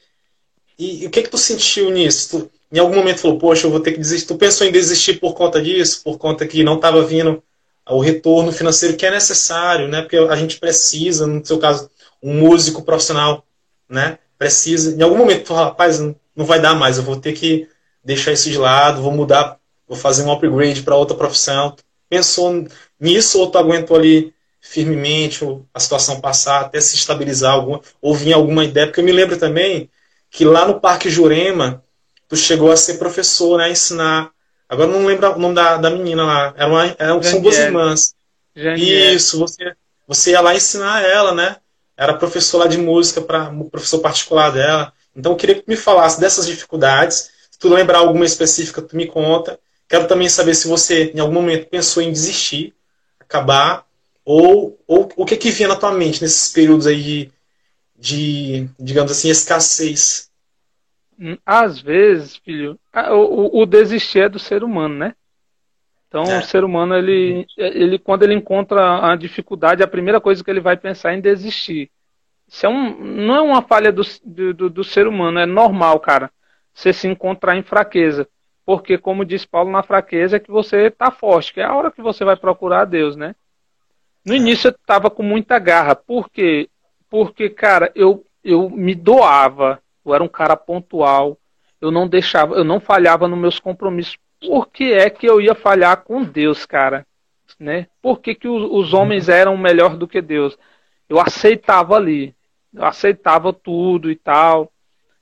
[0.77, 2.29] E, e o que que tu sentiu nisso?
[2.29, 4.27] Tu, em algum momento falou, poxa, eu vou ter que desistir.
[4.27, 7.41] Tu pensou em desistir por conta disso, por conta que não estava vindo
[7.89, 10.01] o retorno financeiro que é necessário, né?
[10.01, 11.89] Porque a gente precisa, no seu caso,
[12.21, 13.45] um músico profissional,
[13.87, 14.17] né?
[14.37, 14.95] Precisa.
[14.95, 17.67] Em algum momento rapaz, não vai dar mais, eu vou ter que
[18.03, 19.57] deixar isso de lado, vou mudar,
[19.87, 21.75] vou fazer um upgrade para outra profissão.
[22.09, 22.67] Pensou
[22.99, 28.35] nisso ou tu aguentou ali firmemente a situação passar até se estabilizar alguma, ou vinha
[28.35, 28.87] alguma ideia?
[28.87, 29.89] Porque eu me lembro também
[30.29, 31.83] que lá no Parque Jurema
[32.27, 33.69] tu chegou a ser professor, né?
[33.69, 34.31] Ensinar
[34.67, 36.53] Agora não lembro o nome da, da menina lá.
[36.57, 38.15] Era uma, era, são duas irmãs.
[38.55, 39.75] Isso, você,
[40.07, 41.57] você ia lá ensinar ela, né?
[41.97, 44.91] Era professor lá de música, para professor particular dela.
[45.15, 47.29] Então eu queria que tu me falasse dessas dificuldades.
[47.49, 49.59] Se tu lembrar alguma específica, tu me conta.
[49.87, 52.73] Quero também saber se você, em algum momento, pensou em desistir,
[53.19, 53.85] acabar,
[54.25, 57.31] ou, ou o que que vinha na tua mente nesses períodos aí de,
[57.97, 60.24] de digamos assim, escassez
[61.45, 62.79] às vezes, filho,
[63.11, 65.15] o, o, desistir é do ser humano, né?
[66.07, 66.39] Então, é.
[66.39, 70.61] o ser humano, ele, ele, quando ele encontra a dificuldade, a primeira coisa que ele
[70.61, 71.91] vai pensar é em desistir.
[72.47, 76.31] Isso é um, não é uma falha do, do, do ser humano, é normal, cara,
[76.73, 78.27] você se encontrar em fraqueza.
[78.65, 81.91] Porque, como diz Paulo, na fraqueza é que você está forte, que é a hora
[81.91, 83.35] que você vai procurar a Deus, né?
[84.25, 84.37] No é.
[84.37, 85.95] início eu estava com muita garra.
[85.95, 86.67] Por quê?
[87.09, 91.37] Porque, cara, eu, eu me doava eu era um cara pontual,
[91.81, 94.17] eu não deixava, eu não falhava nos meus compromissos.
[94.39, 97.05] Por que é que eu ia falhar com Deus, cara?
[97.59, 97.87] Né?
[98.01, 100.57] Por que, que os, os homens eram melhor do que Deus?
[101.07, 102.35] Eu aceitava ali,
[102.73, 104.71] eu aceitava tudo e tal,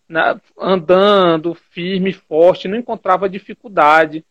[0.07, 0.39] né?
[0.59, 4.25] andando firme, forte, não encontrava dificuldade.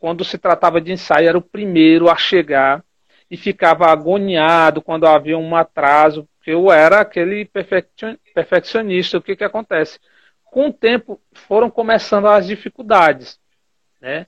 [0.00, 2.84] Quando se tratava de ensaio, era o primeiro a chegar
[3.30, 7.44] e ficava agoniado quando havia um atraso, eu era aquele
[8.32, 9.18] perfeccionista.
[9.18, 9.98] O que, que acontece?
[10.44, 13.38] Com o tempo foram começando as dificuldades,
[14.00, 14.26] né?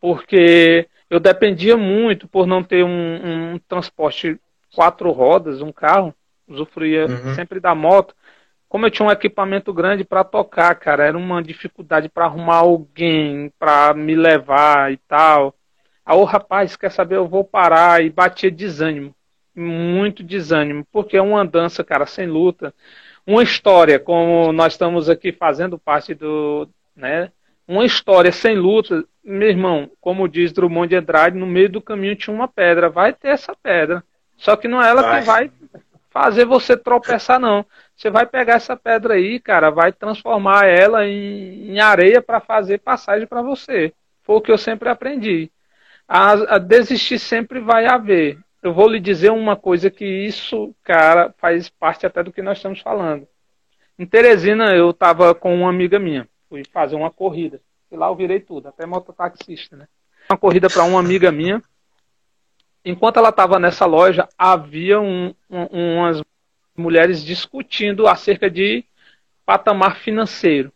[0.00, 4.40] Porque eu dependia muito por não ter um, um transporte
[4.74, 6.14] quatro rodas, um carro,
[6.48, 7.34] usufruía uhum.
[7.34, 8.14] sempre da moto.
[8.68, 13.52] Como eu tinha um equipamento grande para tocar, cara, era uma dificuldade para arrumar alguém
[13.58, 15.54] para me levar e tal.
[16.06, 19.14] Aí o rapaz, quer saber, eu vou parar e batia desânimo
[19.54, 22.74] muito desânimo, porque é uma dança, cara, sem luta.
[23.26, 26.68] Uma história, como nós estamos aqui fazendo parte do.
[26.96, 27.30] Né,
[27.66, 32.16] uma história sem luta, meu irmão, como diz Drummond de Andrade, no meio do caminho
[32.16, 32.88] tinha uma pedra.
[32.88, 34.02] Vai ter essa pedra.
[34.36, 35.20] Só que não é ela vai.
[35.20, 35.50] que vai
[36.10, 37.64] fazer você tropeçar, não.
[37.94, 42.78] Você vai pegar essa pedra aí, cara, vai transformar ela em, em areia para fazer
[42.78, 43.92] passagem para você.
[44.22, 45.50] Foi o que eu sempre aprendi.
[46.08, 51.34] A, a desistir sempre vai haver eu vou lhe dizer uma coisa que isso, cara,
[51.38, 53.26] faz parte até do que nós estamos falando.
[53.98, 57.60] Em Teresina, eu estava com uma amiga minha, fui fazer uma corrida.
[57.90, 59.88] E lá eu virei tudo, até mototaxista, né?
[60.30, 61.62] Uma corrida para uma amiga minha.
[62.84, 66.22] Enquanto ela estava nessa loja, havia um, um, umas
[66.76, 68.84] mulheres discutindo acerca de
[69.44, 70.72] patamar financeiro,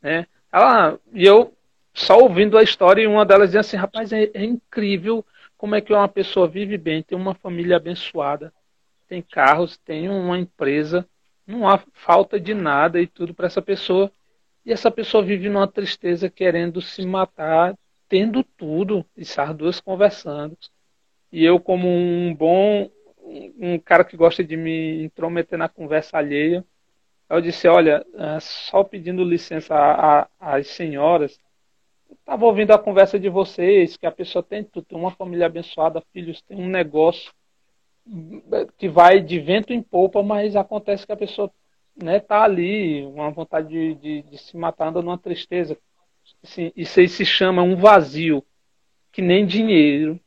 [0.00, 0.26] né?
[0.50, 1.52] Ela, e eu
[1.92, 5.24] só ouvindo a história e uma delas dizia assim, rapaz, é, é incrível
[5.56, 8.52] como é que uma pessoa vive bem, tem uma família abençoada,
[9.08, 11.06] tem carros, tem uma empresa,
[11.46, 14.10] não há falta de nada e tudo para essa pessoa.
[14.64, 17.76] E essa pessoa vive numa tristeza querendo se matar,
[18.08, 20.56] tendo tudo, e essas duas conversando.
[21.30, 22.90] E eu, como um bom,
[23.58, 26.64] um cara que gosta de me intrometer na conversa alheia,
[27.28, 31.38] eu disse, olha, é, só pedindo licença às senhoras,
[32.24, 36.02] Estava ouvindo a conversa de vocês, que a pessoa tem tudo, tem uma família abençoada,
[36.10, 37.30] filhos, tem um negócio
[38.78, 41.52] que vai de vento em polpa, mas acontece que a pessoa
[41.94, 45.76] né, tá ali, uma vontade de, de, de se matar, anda numa tristeza.
[46.42, 48.42] Assim, isso aí se chama um vazio,
[49.12, 50.18] que nem dinheiro,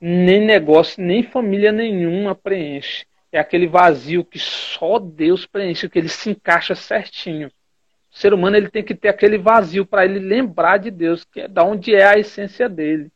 [0.00, 3.04] nem negócio, nem família nenhuma preenche.
[3.30, 7.52] É aquele vazio que só Deus preenche, que ele se encaixa certinho.
[8.14, 11.40] O ser humano ele tem que ter aquele vazio para ele lembrar de Deus, que
[11.40, 13.10] é da onde é a essência dele.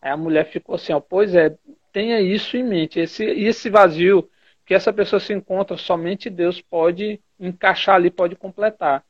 [0.00, 1.56] Aí a mulher ficou assim, ó, pois é,
[1.92, 2.98] tenha isso em mente.
[2.98, 4.28] Esse, esse vazio
[4.66, 9.04] que essa pessoa se encontra, somente Deus pode encaixar ali, pode completar.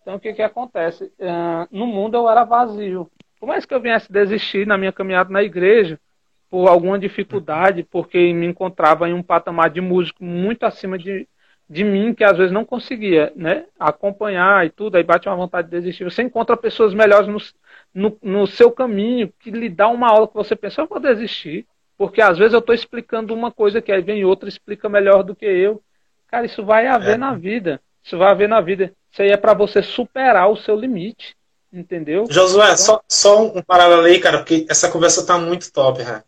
[0.00, 1.12] Então o que, que acontece?
[1.18, 3.10] Uh, no mundo eu era vazio.
[3.40, 5.98] Por mais que eu viesse desistir na minha caminhada na igreja,
[6.48, 11.28] por alguma dificuldade, porque me encontrava em um patamar de músico muito acima de,
[11.68, 15.68] de mim, que às vezes não conseguia né, acompanhar e tudo, aí bate uma vontade
[15.68, 16.04] de desistir.
[16.04, 17.38] Você encontra pessoas melhores no,
[17.92, 21.66] no, no seu caminho, que lhe dá uma aula que você pensa, eu vou desistir.
[21.98, 25.34] Porque às vezes eu estou explicando uma coisa que aí vem outra explica melhor do
[25.34, 25.82] que eu.
[26.28, 27.16] Cara, isso vai haver é.
[27.16, 27.80] na vida.
[28.02, 28.92] Isso vai haver na vida.
[29.10, 31.34] Isso aí é para você superar o seu limite.
[31.72, 32.26] Entendeu?
[32.30, 32.76] Josué, então...
[32.76, 36.22] só, só um paralelo aí, cara, porque essa conversa tá muito top, né?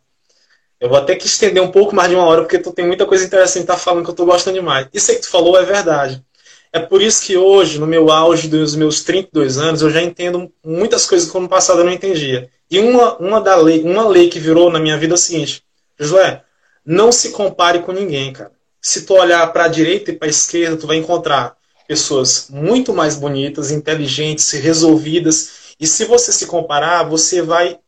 [0.81, 3.05] Eu vou até que estender um pouco mais de uma hora, porque tu tem muita
[3.05, 4.87] coisa interessante tá falando que eu tô gostando demais.
[4.93, 6.25] Isso aí que tu falou é verdade.
[6.73, 10.53] É por isso que hoje, no meu auge dos meus 32 anos, eu já entendo
[10.65, 12.49] muitas coisas que no passado eu não entendia.
[12.71, 15.65] E uma, uma, da lei, uma lei que virou na minha vida é o seguinte,
[15.99, 16.43] Josué,
[16.85, 18.53] não se compare com ninguém, cara.
[18.81, 21.57] Se tu olhar para a direita e para a esquerda, tu vai encontrar
[21.89, 25.75] pessoas muito mais bonitas, inteligentes, resolvidas.
[25.81, 27.79] E se você se comparar, você vai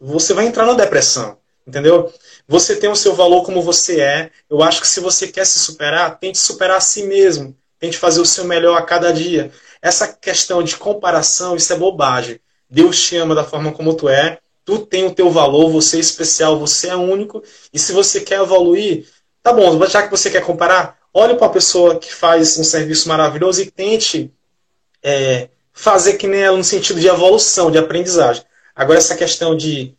[0.00, 2.12] você vai entrar na depressão, entendeu?
[2.46, 4.30] Você tem o seu valor como você é.
[4.50, 7.56] Eu acho que se você quer se superar, tente superar a si mesmo.
[7.78, 9.50] Tente fazer o seu melhor a cada dia.
[9.80, 12.40] Essa questão de comparação, isso é bobagem.
[12.68, 14.38] Deus te ama da forma como tu é.
[14.64, 17.42] Tu tem o teu valor, você é especial, você é único.
[17.72, 19.06] E se você quer evoluir,
[19.42, 23.08] tá bom, já que você quer comparar, olhe para a pessoa que faz um serviço
[23.08, 24.32] maravilhoso e tente
[25.02, 28.42] é, fazer que nem ela no sentido de evolução, de aprendizagem.
[28.74, 29.94] Agora, essa questão de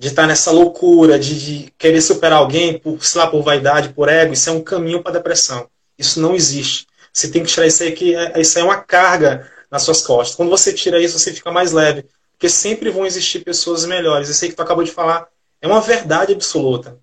[0.00, 4.08] de estar nessa loucura, de, de, querer superar alguém por, sei lá, por vaidade, por
[4.08, 5.68] ego, isso é um caminho para a depressão.
[5.98, 6.86] Isso não existe.
[7.12, 10.00] Você tem que tirar isso aí, que é, isso aí é uma carga nas suas
[10.00, 10.34] costas.
[10.34, 12.06] Quando você tira isso, você fica mais leve.
[12.32, 14.30] Porque sempre vão existir pessoas melhores.
[14.30, 15.28] Isso aí que tu acabou de falar
[15.60, 16.98] é uma verdade absoluta.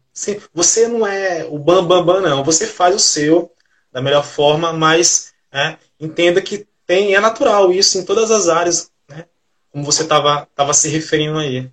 [0.52, 2.44] Você não é o bam, bam, bam, não.
[2.44, 3.52] Você faz o seu
[3.92, 8.90] da melhor forma, mas é, entenda que tem, é natural isso em todas as áreas,
[9.08, 9.26] né?
[9.72, 11.70] como você estava tava se referindo aí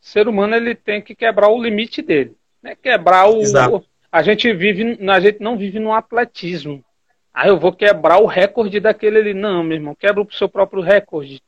[0.00, 2.36] ser humano ele tem que quebrar o limite dele.
[2.62, 2.76] Né?
[2.80, 3.42] Quebrar o.
[4.10, 6.82] A gente vive, a gente não vive no atletismo.
[7.32, 9.34] Ah, eu vou quebrar o recorde daquele ali.
[9.34, 11.42] Não, meu irmão, quebra o seu próprio recorde.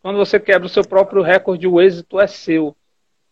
[0.00, 2.76] Quando você quebra o seu próprio recorde, o êxito é seu.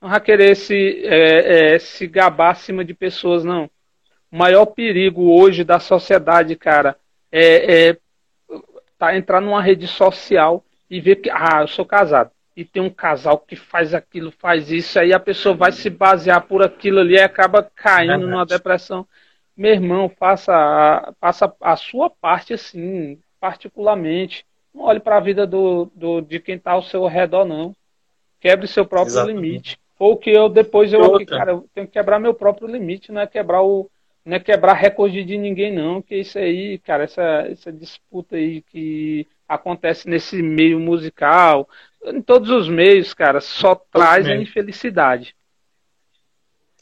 [0.00, 3.70] Não vai querer se, é, é, se gabar acima de pessoas, não.
[4.30, 6.96] O maior perigo hoje da sociedade, cara,
[7.30, 7.98] é, é
[8.98, 12.88] tá, entrar numa rede social e ver que, ah, eu sou casado e tem um
[12.88, 17.14] casal que faz aquilo, faz isso, aí a pessoa vai se basear por aquilo ali
[17.14, 19.06] e acaba caindo é numa depressão.
[19.54, 24.44] Meu irmão, faça a, faça a sua parte assim, particularmente.
[24.74, 27.74] Não olhe para a vida do, do, de quem está ao seu redor, não.
[28.40, 29.40] Quebre seu próprio Exatamente.
[29.40, 29.78] limite.
[29.98, 33.20] Ou que eu depois eu aqui, cara, eu tenho que quebrar meu próprio limite, não
[33.20, 33.90] é quebrar o.
[34.24, 36.02] Não é quebrar recorde de ninguém, não.
[36.02, 41.68] Que isso aí, cara, essa, essa disputa aí que acontece nesse meio musical,
[42.04, 45.34] em todos os meios, cara, só traz a infelicidade.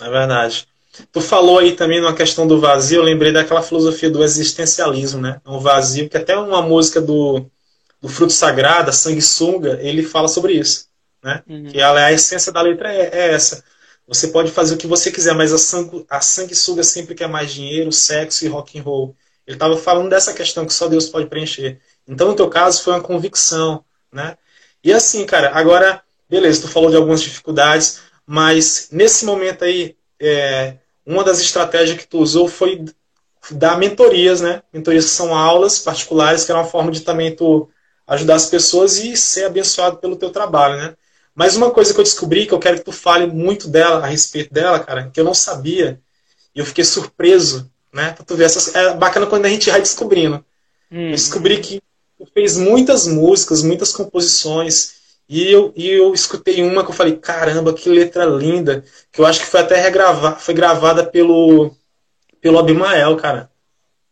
[0.01, 0.67] É verdade.
[1.11, 5.41] Tu falou aí também numa questão do vazio, eu lembrei daquela filosofia do existencialismo, né?
[5.45, 7.45] Um vazio, que até uma música do,
[8.01, 10.87] do Fruto Sagrado, Sanguessuga, ele fala sobre isso,
[11.23, 11.43] né?
[11.49, 11.65] Uhum.
[11.65, 13.65] Que a, a essência da letra é, é, essa.
[14.07, 17.53] Você pode fazer o que você quiser, mas a, sangu, a sanguessuga sempre quer mais
[17.53, 19.17] dinheiro, sexo e rock and roll.
[19.47, 21.81] Ele estava falando dessa questão que só Deus pode preencher.
[22.07, 24.37] Então, no teu caso, foi uma convicção, né?
[24.85, 30.75] E assim, cara, agora, beleza, tu falou de algumas dificuldades, mas nesse momento aí, é,
[31.07, 32.85] uma das estratégias que tu usou foi
[33.51, 34.63] dar mentorias, né?
[34.73, 37.69] Mentorias que são aulas particulares, que era uma forma de também tu
[38.07, 40.95] ajudar as pessoas e ser abençoado pelo teu trabalho, né?
[41.35, 44.07] Mas uma coisa que eu descobri, que eu quero que tu fale muito dela, a
[44.07, 46.01] respeito dela, cara, que eu não sabia,
[46.55, 48.13] e eu fiquei surpreso, né?
[48.13, 48.75] Pra tu ver essas...
[48.75, 50.45] É bacana quando a gente vai descobrindo.
[50.93, 51.09] Hum.
[51.09, 51.83] Eu descobri que
[52.33, 54.95] fez muitas músicas, muitas composições.
[55.29, 58.85] E eu, e eu escutei uma que eu falei, caramba, que letra linda.
[59.13, 61.75] Que eu acho que foi até regravada, foi gravada pelo,
[62.41, 63.51] pelo Abimael, cara.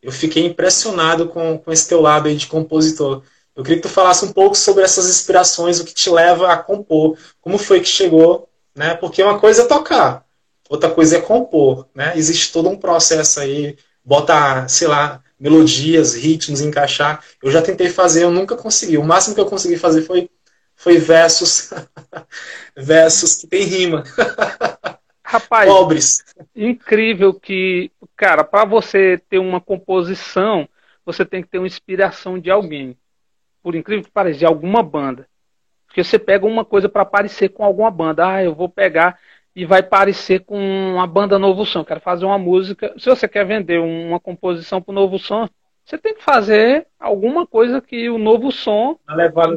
[0.03, 3.23] Eu fiquei impressionado com, com esse teu lado aí de compositor.
[3.55, 6.57] Eu queria que tu falasse um pouco sobre essas inspirações, o que te leva a
[6.57, 7.17] compor.
[7.41, 8.95] Como foi que chegou, né?
[8.95, 10.25] Porque uma coisa é tocar,
[10.69, 12.15] outra coisa é compor, né?
[12.17, 17.25] Existe todo um processo aí, bota, sei lá, melodias, ritmos, encaixar.
[17.43, 18.97] Eu já tentei fazer, eu nunca consegui.
[18.97, 20.31] O máximo que eu consegui fazer foi,
[20.77, 21.73] foi versos,
[22.79, 24.05] versos que tem rima.
[25.25, 26.25] Rapaz, pobres.
[26.55, 30.69] Incrível que, cara, para você ter uma composição,
[31.05, 32.97] você tem que ter uma inspiração de alguém.
[33.63, 35.27] por incrível que pareça, de alguma banda.
[35.87, 38.27] Porque você pega uma coisa para parecer com alguma banda.
[38.27, 39.19] Ah, eu vou pegar
[39.55, 41.85] e vai parecer com uma banda Novo Som.
[41.85, 42.95] Quero fazer uma música.
[42.99, 45.49] Se você quer vender uma composição para o Novo Som,
[45.85, 48.99] você tem que fazer alguma coisa que o Novo Som,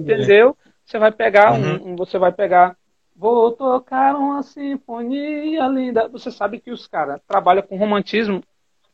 [0.02, 0.58] entendeu?
[0.84, 1.94] Você vai pegar uhum.
[1.94, 2.76] um, você vai pegar
[3.18, 6.08] Vou tocar uma sinfonia linda.
[6.10, 8.44] Você sabe que os caras trabalham com romantismo.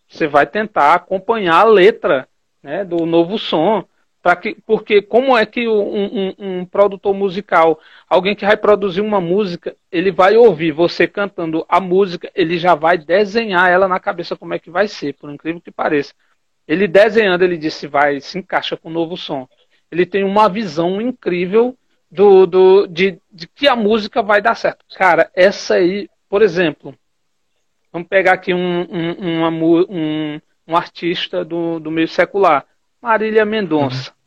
[0.07, 2.27] Você vai tentar acompanhar a letra
[2.61, 3.83] né, do novo som.
[4.39, 9.19] Que, porque como é que um, um, um, produtor musical, alguém que vai produzir uma
[9.19, 14.35] música, ele vai ouvir você cantando a música, ele já vai desenhar ela na cabeça
[14.35, 16.13] como é que vai ser, por incrível que pareça.
[16.67, 19.47] Ele desenhando, ele disse, vai, se encaixa com o novo som.
[19.91, 21.75] Ele tem uma visão incrível
[22.11, 24.85] do, do de, de que a música vai dar certo.
[24.95, 26.93] Cara, essa aí, por exemplo,
[27.91, 29.47] vamos pegar aqui um, um,
[29.89, 32.65] um, um artista do, do meio secular,
[33.01, 34.11] Marília Mendonça.
[34.11, 34.21] Uhum.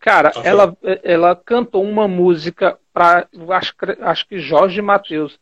[0.00, 0.42] Cara, okay.
[0.44, 5.38] ela, ela cantou uma música para acho, acho que Jorge Matheus.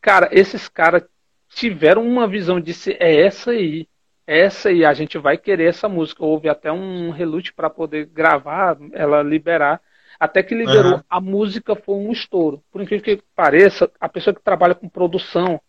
[0.00, 1.02] Cara, esses caras
[1.48, 3.88] tiveram uma visão de ser é essa aí,
[4.26, 6.24] é essa aí, a gente vai querer essa música.
[6.24, 9.80] Houve até um relute para poder gravar, ela liberar.
[10.18, 11.02] Até que liberou, uhum.
[11.08, 12.62] a música foi um estouro.
[12.70, 15.60] Por incrível que pareça, a pessoa que trabalha com produção,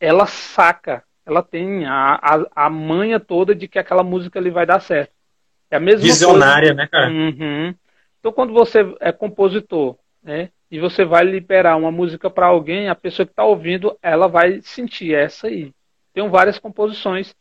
[0.00, 4.64] ela saca, ela tem a, a, a manha toda de que aquela música ali vai
[4.64, 5.12] dar certo.
[5.70, 6.82] É a mesma Visionária, coisa.
[6.82, 7.10] né, cara?
[7.10, 7.74] Uhum.
[8.18, 12.94] Então, quando você é compositor, né, e você vai liberar uma música para alguém, a
[12.94, 15.72] pessoa que está ouvindo, ela vai sentir essa aí.
[16.12, 17.34] Tenho várias composições.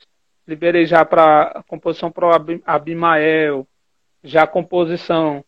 [0.47, 3.67] Liberei já para composição para o Abimael,
[4.23, 5.43] já composição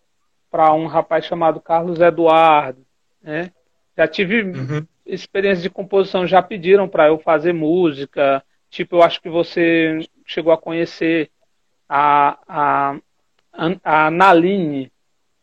[0.51, 2.85] para um rapaz chamado Carlos Eduardo,
[3.21, 3.51] né?
[3.95, 4.85] Já tive uhum.
[5.05, 10.51] experiência de composição, já pediram para eu fazer música, tipo, eu acho que você chegou
[10.51, 11.29] a conhecer
[11.89, 12.95] a, a,
[13.83, 14.91] a Naline,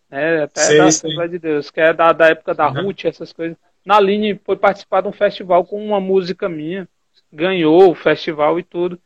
[0.09, 0.44] né?
[0.44, 1.28] Até sei, da sei.
[1.28, 2.84] de Deus, que é da, da época da uhum.
[2.84, 3.57] Ruth, essas coisas.
[3.84, 6.88] Naline foi participar de um festival com uma música minha,
[7.32, 8.99] ganhou o festival e tudo.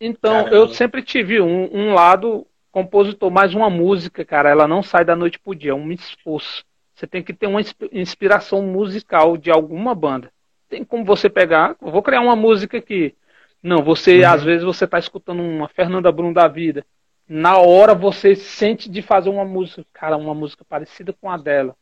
[0.00, 0.56] Então, Caramba.
[0.56, 5.14] eu sempre tive um, um lado compositor, mais uma música, cara, ela não sai da
[5.14, 6.64] noite pro dia, é um esforço.
[6.94, 7.60] Você tem que ter uma
[7.92, 10.30] inspiração musical de alguma banda.
[10.68, 13.14] Tem como você pegar, vou criar uma música aqui.
[13.62, 14.28] Não, você, uhum.
[14.28, 16.84] às vezes, você tá escutando uma Fernanda Brum da vida.
[17.28, 21.76] Na hora você sente de fazer uma música, cara, uma música parecida com a dela,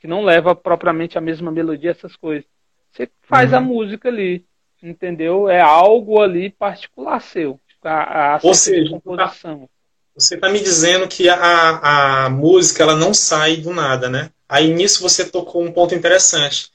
[0.00, 2.44] que não leva propriamente a mesma melodia, essas coisas.
[2.90, 3.58] Você faz uhum.
[3.58, 4.46] a música ali,
[4.82, 5.48] entendeu?
[5.48, 7.60] É algo ali particular seu.
[7.84, 9.68] A, a Ou seja, composição.
[10.16, 14.30] Você está me dizendo que a, a música ela não sai do nada, né?
[14.48, 16.70] Aí nisso você tocou um ponto interessante.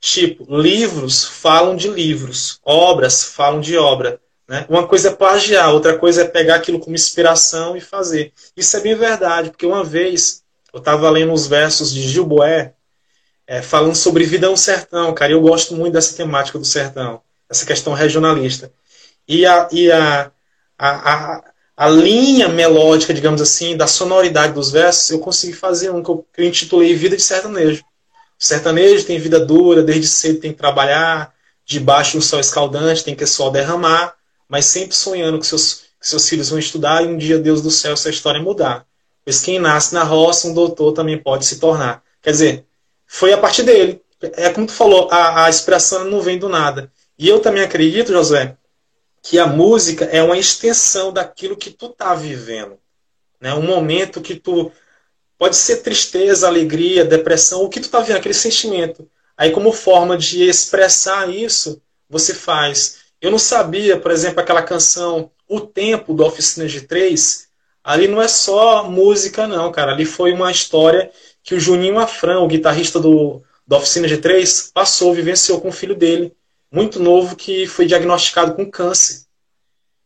[0.00, 4.20] Tipo, livros falam de livros, obras falam de obra.
[4.46, 4.64] Né?
[4.68, 8.32] Uma coisa é plagiar, outra coisa é pegar aquilo como inspiração e fazer.
[8.56, 10.42] Isso é bem verdade, porque uma vez
[10.72, 12.74] eu estava lendo os versos de Gil Boé,
[13.46, 17.66] é, falando sobre vida no sertão, cara, eu gosto muito dessa temática do sertão, essa
[17.66, 18.72] questão regionalista.
[19.26, 20.30] E a, e a,
[20.78, 21.44] a, a
[21.78, 26.26] a linha melódica, digamos assim, da sonoridade dos versos, eu consegui fazer um que eu,
[26.34, 27.84] que eu intitulei Vida de Sertanejo.
[28.40, 31.34] O sertanejo tem vida dura, desde cedo tem que trabalhar,
[31.64, 34.14] debaixo do sol escaldante tem que sol derramar,
[34.48, 37.70] mas sempre sonhando que seus, que seus filhos vão estudar e um dia Deus do
[37.70, 38.86] céu essa história mudar.
[39.24, 42.02] Pois quem nasce na roça, um doutor também pode se tornar.
[42.22, 42.66] Quer dizer,
[43.06, 44.00] foi a partir dele.
[44.34, 46.90] É como tu falou, a, a inspiração não vem do nada.
[47.18, 48.56] E eu também acredito, Josué,
[49.22, 52.78] que a música é uma extensão daquilo que tu tá vivendo.
[53.40, 53.52] Né?
[53.54, 54.72] Um momento que tu.
[55.38, 59.08] Pode ser tristeza, alegria, depressão, o que tu tá vivendo, aquele sentimento.
[59.36, 61.80] Aí, como forma de expressar isso,
[62.10, 62.98] você faz.
[63.20, 67.48] Eu não sabia, por exemplo, aquela canção O Tempo, do Oficina de Três.
[67.82, 69.92] Ali não é só música, não, cara.
[69.92, 71.10] Ali foi uma história
[71.42, 75.72] que o Juninho Afrão, o guitarrista do, do Oficina de Três, passou, vivenciou com o
[75.72, 76.36] filho dele
[76.70, 79.26] muito novo que foi diagnosticado com câncer.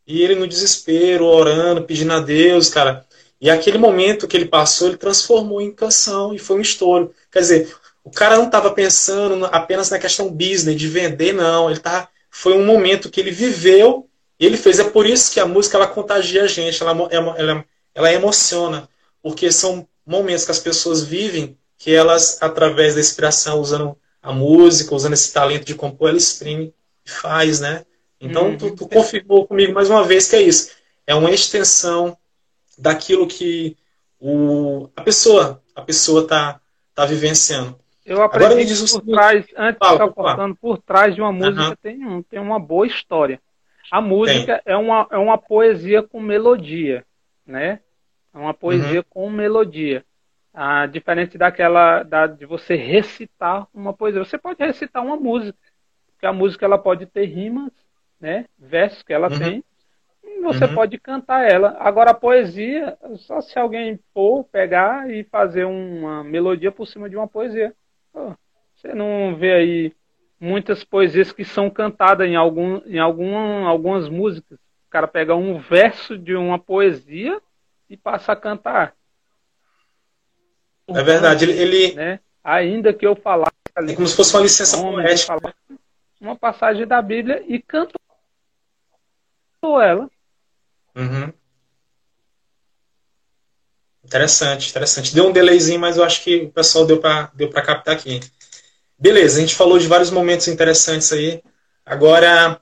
[0.07, 3.07] E ele no desespero, orando, pedindo a Deus, cara.
[3.43, 7.13] E aquele momento que ele passou, ele transformou em canção e foi um estouro.
[7.29, 11.69] Quer dizer, o cara não estava pensando apenas na questão business, de vender, não.
[11.69, 14.79] Ele tá, foi um momento que ele viveu e ele fez.
[14.79, 18.89] É por isso que a música ela contagia a gente, ela, ela, ela, ela emociona.
[19.21, 24.95] Porque são momentos que as pessoas vivem que elas, através da inspiração, usando a música,
[24.95, 26.73] usando esse talento de compor, ela exprime
[27.05, 27.85] e faz, né?
[28.21, 28.57] Então, uhum.
[28.57, 30.71] tu, tu, confirmou comigo mais uma vez que é isso.
[31.05, 32.17] É uma extensão
[32.79, 33.77] daquilo que
[34.21, 36.61] o, a pessoa a pessoa está
[36.95, 37.79] tá vivenciando.
[38.05, 41.15] Eu aprendi Agora me diz o por trás, antes fala, de estar cortando, por trás
[41.15, 41.77] de uma música uhum.
[41.77, 43.41] tem, um, tem uma boa história.
[43.91, 47.05] A música é uma, é uma poesia com melodia,
[47.47, 47.81] né?
[48.35, 49.07] É uma poesia uhum.
[49.09, 50.05] com melodia.
[50.55, 54.25] Ah, diferente daquela da, de você recitar uma poesia.
[54.25, 55.59] Você pode recitar uma música,
[56.13, 57.73] porque a música ela pode ter rimas,
[58.21, 59.39] né, versos que ela uhum.
[59.39, 59.65] tem,
[60.43, 60.75] você uhum.
[60.75, 61.77] pode cantar ela.
[61.79, 67.17] Agora a poesia, só se alguém for pegar e fazer uma melodia por cima de
[67.17, 67.75] uma poesia.
[68.75, 69.93] Você não vê aí
[70.41, 74.59] muitas poesias que são cantadas em, algum, em algum, algumas músicas.
[74.59, 77.41] O cara pega um verso de uma poesia
[77.89, 78.95] e passa a cantar.
[80.89, 81.95] É verdade, ele.
[81.95, 82.21] Né?
[82.43, 83.53] Ainda que eu falasse.
[83.77, 85.55] É como se fosse uma licença poética.
[86.21, 88.01] Uma passagem da Bíblia e cantou
[89.81, 90.11] ela.
[90.97, 91.33] Uhum.
[94.05, 95.15] Interessante, interessante.
[95.15, 98.21] Deu um delayzinho, mas eu acho que o pessoal deu para deu captar aqui.
[98.99, 101.43] Beleza, a gente falou de vários momentos interessantes aí.
[101.85, 102.61] Agora,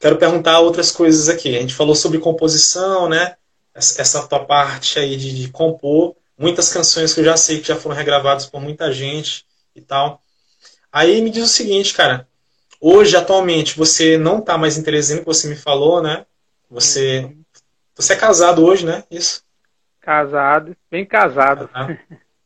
[0.00, 1.56] quero perguntar outras coisas aqui.
[1.56, 3.36] A gente falou sobre composição, né?
[3.74, 7.76] Essa tua parte aí de, de compor muitas canções que eu já sei que já
[7.76, 10.22] foram regravadas por muita gente e tal.
[10.92, 12.28] Aí me diz o seguinte, cara.
[12.80, 16.26] Hoje, atualmente, você não tá mais em Teresina, que você me falou, né?
[16.70, 17.30] Você,
[17.94, 19.04] você é casado hoje, né?
[19.10, 19.42] Isso?
[20.00, 21.70] Casado, bem casado.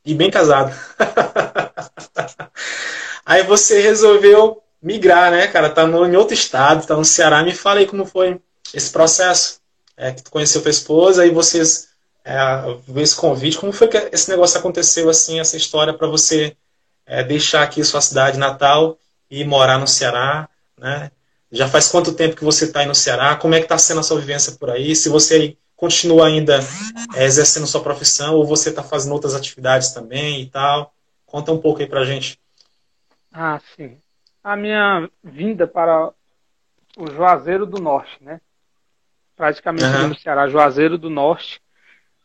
[0.04, 0.72] E bem casado.
[3.26, 5.70] aí você resolveu migrar, né, cara?
[5.70, 7.42] Tá no, em outro estado, tá no Ceará.
[7.42, 8.40] Me fala aí como foi
[8.72, 9.58] esse processo.
[9.96, 11.88] É, que tu conheceu tua esposa e vocês
[12.24, 12.38] é,
[13.00, 13.58] esse convite.
[13.58, 16.56] Como foi que esse negócio aconteceu, assim, essa história para você
[17.06, 18.98] é, deixar aqui sua cidade natal
[19.30, 21.10] e morar no Ceará, né?
[21.50, 23.36] Já faz quanto tempo que você está aí no Ceará?
[23.36, 24.94] Como é que está sendo a sua vivência por aí?
[24.94, 26.58] Se você continua ainda
[27.16, 30.92] é, exercendo sua profissão ou você está fazendo outras atividades também e tal?
[31.24, 32.38] Conta um pouco aí pra gente.
[33.32, 33.96] Ah, sim.
[34.42, 36.10] A minha vinda para
[36.96, 38.40] o Juazeiro do Norte, né?
[39.36, 40.08] Praticamente uhum.
[40.08, 41.62] no Ceará, Juazeiro do Norte,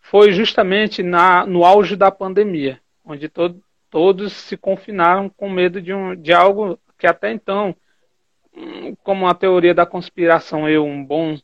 [0.01, 3.55] foi justamente na, no auge da pandemia, onde to,
[3.89, 7.75] todos se confinaram com medo de, um, de algo que até então,
[9.03, 11.37] como a teoria da conspiração, eu, um bom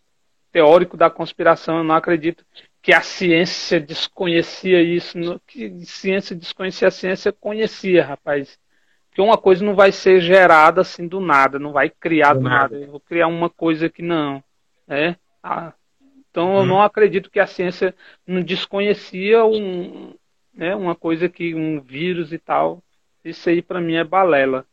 [0.51, 2.45] teórico da conspiração, eu não acredito
[2.82, 8.57] que a ciência desconhecia isso, que ciência desconhecia, a ciência conhecia, rapaz.
[9.12, 12.49] Que uma coisa não vai ser gerada assim do nada, não vai criar do, do
[12.49, 12.76] nada.
[12.76, 12.86] nada.
[12.86, 14.43] Eu vou criar uma coisa que não.
[14.88, 15.18] Né?
[15.43, 15.74] A,
[16.30, 16.66] então eu uhum.
[16.66, 17.93] não acredito que a ciência
[18.26, 20.14] não desconhecia um,
[20.53, 22.84] né, uma coisa que um vírus e tal.
[23.26, 24.66] Isso aí para mim é balela.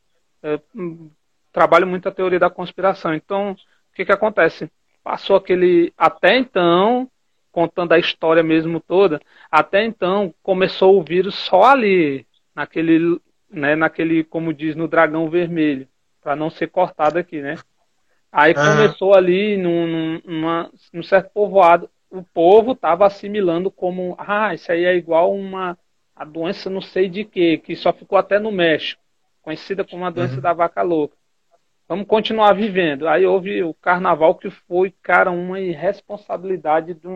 [0.43, 1.11] Eu, hum,
[1.57, 3.15] trabalho muito a teoria da conspiração.
[3.15, 4.71] Então o que que acontece?
[5.03, 7.11] Passou aquele até então
[7.51, 9.19] contando a história mesmo toda.
[9.51, 13.19] Até então começou o vírus só ali naquele,
[13.51, 15.89] né, naquele como diz no dragão vermelho,
[16.21, 17.55] para não ser cortado aqui, né?
[18.31, 24.71] Aí começou ali num, numa, num certo povoado, o povo estava assimilando como, ah, isso
[24.71, 25.79] aí é igual uma
[26.15, 29.03] a doença não sei de quê, que só ficou até no México,
[29.41, 30.41] conhecida como a doença uhum.
[30.43, 31.17] da vaca louca.
[31.89, 33.07] Vamos continuar vivendo.
[33.07, 37.15] Aí houve o carnaval que foi, cara, uma irresponsabilidade de um,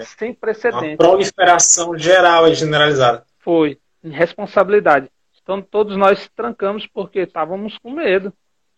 [0.00, 0.90] sem precedentes.
[0.90, 3.24] Uma proliferação geral e generalizada.
[3.38, 5.10] Foi, irresponsabilidade.
[5.42, 8.32] Então todos nós trancamos porque estávamos com medo.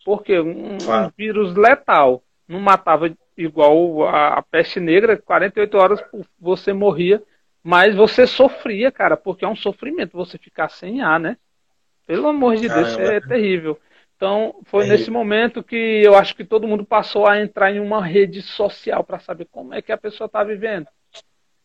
[0.05, 1.09] Porque um, claro.
[1.09, 6.05] um vírus letal não matava igual a, a, peste negra, 48 horas
[6.39, 7.22] você morria,
[7.62, 11.37] mas você sofria, cara, porque é um sofrimento você ficar sem ar, né?
[12.07, 12.97] Pelo amor de Caramba.
[12.97, 13.78] Deus, é terrível.
[14.17, 17.81] Então, foi é nesse momento que eu acho que todo mundo passou a entrar em
[17.81, 20.87] uma rede social para saber como é que a pessoa está vivendo.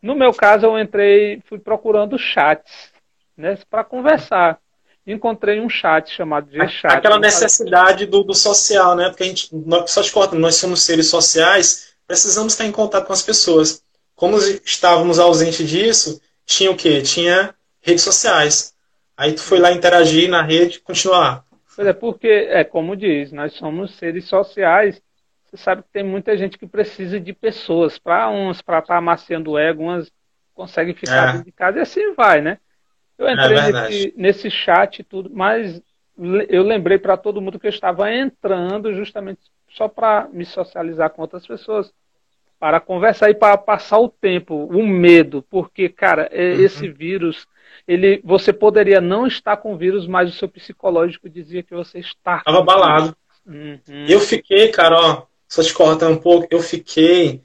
[0.02, 2.92] No meu caso, eu entrei, fui procurando chats,
[3.36, 4.60] né, para conversar
[5.06, 6.92] encontrei um chat chamado G-Chat.
[6.92, 9.08] Aquela necessidade do, do, social, né?
[9.08, 13.06] Porque a gente, nós, só te corta, nós somos seres sociais, precisamos estar em contato
[13.06, 13.82] com as pessoas.
[14.14, 17.02] Como estávamos ausentes disso, tinha o quê?
[17.02, 18.72] Tinha redes sociais.
[19.16, 21.44] Aí tu foi lá interagir na rede, continuar lá.
[21.82, 25.02] Pois é, porque, é como diz, nós somos seres sociais.
[25.44, 27.98] Você sabe que tem muita gente que precisa de pessoas.
[27.98, 30.10] Para uns, para estar tá amaciando o ego, umas
[30.54, 31.32] conseguem ficar é.
[31.32, 32.58] dentro de casa e assim vai, né?
[33.18, 35.82] Eu é entrei é nesse, nesse chat e tudo, mas
[36.48, 41.22] eu lembrei para todo mundo que eu estava entrando justamente só para me socializar com
[41.22, 41.92] outras pessoas,
[42.60, 46.60] para conversar e para passar o tempo, o medo, porque, cara, é, uhum.
[46.60, 47.46] esse vírus,
[47.86, 51.98] ele, você poderia não estar com o vírus, mas o seu psicológico dizia que você
[51.98, 52.38] está.
[52.38, 53.16] Estava abalado.
[53.46, 53.80] Uhum.
[54.08, 57.42] Eu fiquei, cara, ó, só te cortando um pouco, eu fiquei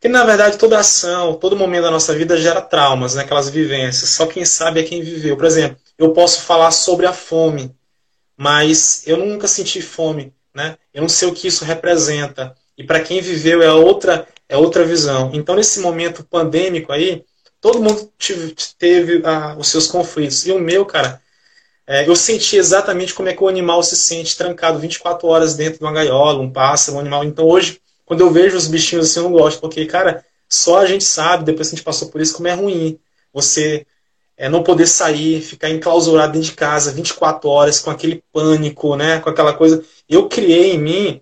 [0.00, 3.22] porque, na verdade, toda ação, todo momento da nossa vida gera traumas, né?
[3.22, 4.08] aquelas vivências.
[4.08, 5.36] Só quem sabe é quem viveu.
[5.36, 7.76] Por exemplo, eu posso falar sobre a fome,
[8.34, 10.32] mas eu nunca senti fome.
[10.54, 10.78] Né?
[10.94, 12.56] Eu não sei o que isso representa.
[12.78, 15.32] E para quem viveu é outra, é outra visão.
[15.34, 17.22] Então, nesse momento pandêmico aí,
[17.60, 20.46] Todo mundo tive, teve ah, os seus conflitos.
[20.46, 21.20] E o meu, cara,
[21.86, 25.78] é, eu senti exatamente como é que o animal se sente trancado 24 horas dentro
[25.78, 27.24] de uma gaiola, um pássaro, um animal.
[27.24, 30.86] Então hoje, quando eu vejo os bichinhos assim, eu não gosto, porque, cara, só a
[30.86, 32.98] gente sabe, depois que a gente passou por isso, como é ruim.
[33.32, 33.86] Você
[34.36, 39.20] é, não poder sair, ficar enclausurado dentro de casa 24 horas com aquele pânico, né?
[39.20, 39.84] Com aquela coisa.
[40.08, 41.20] Eu criei em mim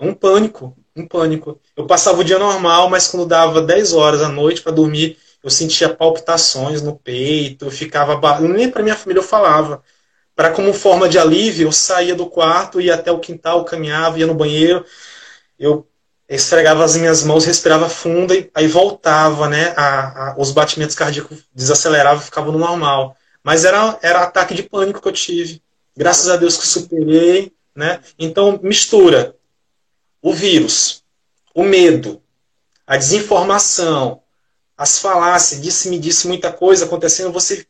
[0.00, 1.60] um pânico, um pânico.
[1.76, 5.16] Eu passava o dia normal, mas quando dava 10 horas à noite para dormir,
[5.46, 8.40] eu sentia palpitações no peito, ficava.
[8.40, 9.80] Nem para minha família eu falava.
[10.34, 14.26] Para como forma de alívio, eu saía do quarto, ia até o quintal, caminhava, ia
[14.26, 14.84] no banheiro.
[15.56, 15.86] Eu
[16.28, 19.72] esfregava as minhas mãos, respirava fundo e aí voltava, né?
[19.76, 23.16] A, a, os batimentos cardíacos desaceleravam ficavam no normal.
[23.40, 25.62] Mas era, era ataque de pânico que eu tive.
[25.96, 28.00] Graças a Deus que superei, né?
[28.18, 29.36] Então, mistura
[30.20, 31.04] o vírus,
[31.54, 32.20] o medo,
[32.84, 34.22] a desinformação,
[34.76, 37.66] as falácias, disse-me disse muita coisa acontecendo, você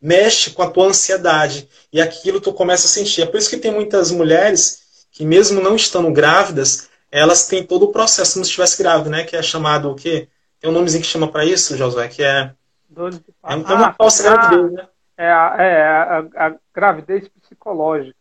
[0.00, 3.22] mexe com a tua ansiedade e aquilo tu começa a sentir.
[3.22, 7.84] É por isso que tem muitas mulheres que mesmo não estando grávidas, elas têm todo
[7.84, 9.24] o processo como se estivesse grávida, né?
[9.24, 10.28] Que é chamado o quê?
[10.60, 12.52] Tem um nomezinho que chama para isso, Josué, que é.
[12.88, 14.88] Dores de É uma ah, falsa ah, gravidez, né?
[15.16, 18.18] É, a, é a, a, gravidez psicológica.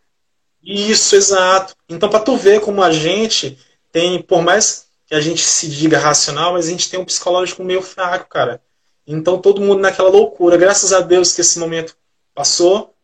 [0.64, 1.76] Isso, exato.
[1.90, 3.58] Então, para tu ver como a gente
[3.92, 4.83] tem, por mais
[5.14, 8.60] que a gente se diga racional, mas a gente tem um psicológico meio fraco, cara.
[9.06, 10.58] Então, todo mundo naquela loucura.
[10.58, 11.96] Graças a Deus que esse momento
[12.34, 12.96] passou.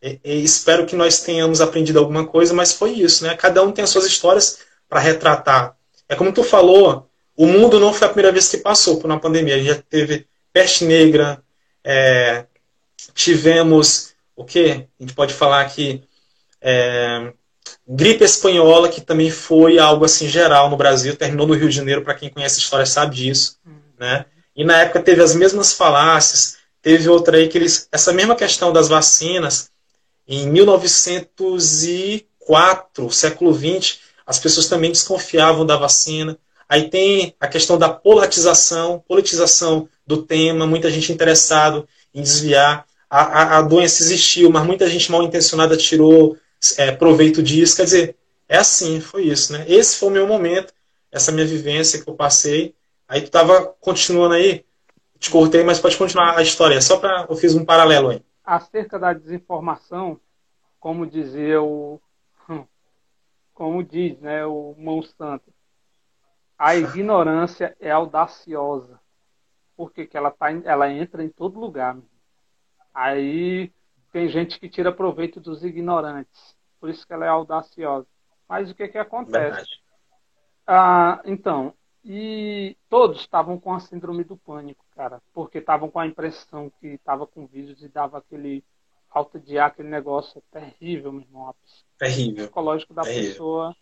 [0.00, 3.34] E, e espero que nós tenhamos aprendido alguma coisa, mas foi isso, né?
[3.34, 5.76] Cada um tem as suas histórias para retratar.
[6.08, 9.18] É como tu falou, o mundo não foi a primeira vez que passou por uma
[9.18, 9.56] pandemia.
[9.56, 11.42] A gente já teve peste negra,
[11.82, 12.46] é,
[13.12, 14.86] tivemos o que?
[15.00, 16.04] A gente pode falar aqui
[16.60, 17.32] é,
[17.88, 22.02] gripe espanhola, que também foi algo assim geral no Brasil, terminou no Rio de Janeiro,
[22.02, 23.58] para quem conhece a história sabe disso.
[23.98, 24.24] Né?
[24.54, 27.88] E na época teve as mesmas falácias, teve outra aí que eles.
[27.92, 29.70] Essa mesma questão das vacinas,
[30.26, 36.38] em 1904, século XX, as pessoas também desconfiavam da vacina.
[36.68, 42.86] Aí tem a questão da politização, politização do tema, muita gente interessada em desviar.
[43.08, 46.36] A, a, a, doença existiu, mas muita gente mal intencionada tirou
[46.76, 47.76] é, proveito disso.
[47.76, 48.16] Quer dizer,
[48.48, 49.64] é assim, foi isso, né?
[49.68, 50.72] Esse foi o meu momento,
[51.10, 52.74] essa minha vivência que eu passei.
[53.08, 54.64] Aí tu estava continuando aí,
[55.18, 56.80] te cortei, mas pode continuar a história.
[56.80, 58.22] Só para eu fiz um paralelo aí.
[58.44, 60.20] Acerca da desinformação,
[60.78, 62.00] como dizia o
[63.54, 65.52] como diz né, o Monsanto,
[66.58, 69.00] a ignorância é audaciosa.
[69.76, 71.96] Porque que ela, tá, ela entra em todo lugar.
[72.92, 73.72] Aí
[74.10, 76.56] tem gente que tira proveito dos ignorantes.
[76.78, 78.06] Por isso que ela é audaciosa.
[78.48, 79.68] Mas o que, que acontece?
[80.66, 85.20] Ah, então, e todos estavam com a síndrome do pânico, cara.
[85.32, 88.64] Porque estavam com a impressão que estava com vírus e dava aquele
[89.12, 91.54] falta de ar, aquele negócio terrível, meu irmão.
[91.98, 92.44] Terrível.
[92.44, 93.30] Psicológico da terrível.
[93.30, 93.76] pessoa.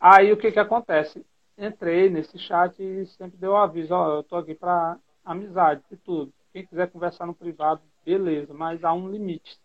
[0.00, 1.24] Aí o que que acontece?
[1.56, 5.96] Entrei nesse chat e sempre deu o aviso, ó, eu tô aqui para amizade e
[5.96, 6.32] tudo.
[6.52, 9.60] Quem quiser conversar no privado, beleza, mas há um limite.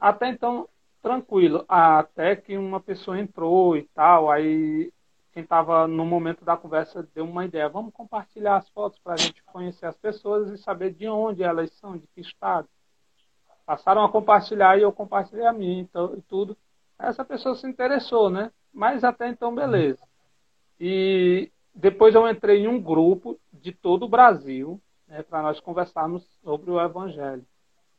[0.00, 0.68] Até então,
[1.02, 1.64] tranquilo.
[1.68, 4.92] Até que uma pessoa entrou e tal, aí
[5.32, 7.68] quem estava no momento da conversa deu uma ideia.
[7.68, 11.72] Vamos compartilhar as fotos para a gente conhecer as pessoas e saber de onde elas
[11.74, 12.68] são, de que estado
[13.64, 16.56] passaram a compartilhar e eu compartilhei a mim então, e tudo.
[16.98, 18.50] Essa pessoa se interessou, né?
[18.72, 20.02] Mas até então, beleza.
[20.80, 26.24] E depois eu entrei em um grupo de todo o Brasil, né, para nós conversarmos
[26.42, 27.44] sobre o Evangelho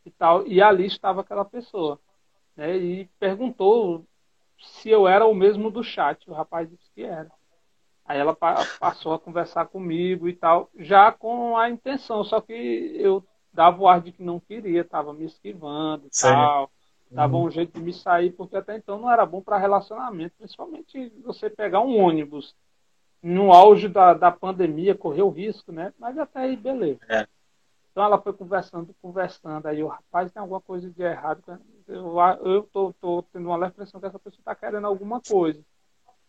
[0.05, 0.45] e tal.
[0.47, 1.99] E ali estava aquela pessoa,
[2.55, 2.77] né?
[2.77, 4.05] E perguntou
[4.59, 6.29] se eu era o mesmo do chat.
[6.29, 7.31] O rapaz disse que era.
[8.05, 12.53] Aí ela passou a conversar comigo e tal, já com a intenção, só que
[12.95, 13.23] eu
[13.53, 16.71] dava o ar de que não queria, estava me esquivando e tal.
[17.11, 17.45] Dava uhum.
[17.45, 21.49] um jeito de me sair, porque até então não era bom para relacionamento, principalmente você
[21.49, 22.55] pegar um ônibus
[23.21, 25.93] no auge da, da pandemia, correu risco, né?
[25.99, 26.99] Mas até aí, beleza.
[27.07, 27.27] É.
[27.91, 31.59] Então ela foi conversando, conversando, aí o rapaz tem alguma coisa de errado.
[31.87, 35.61] Eu, eu tô, tô tendo uma leve impressão que essa pessoa está querendo alguma coisa.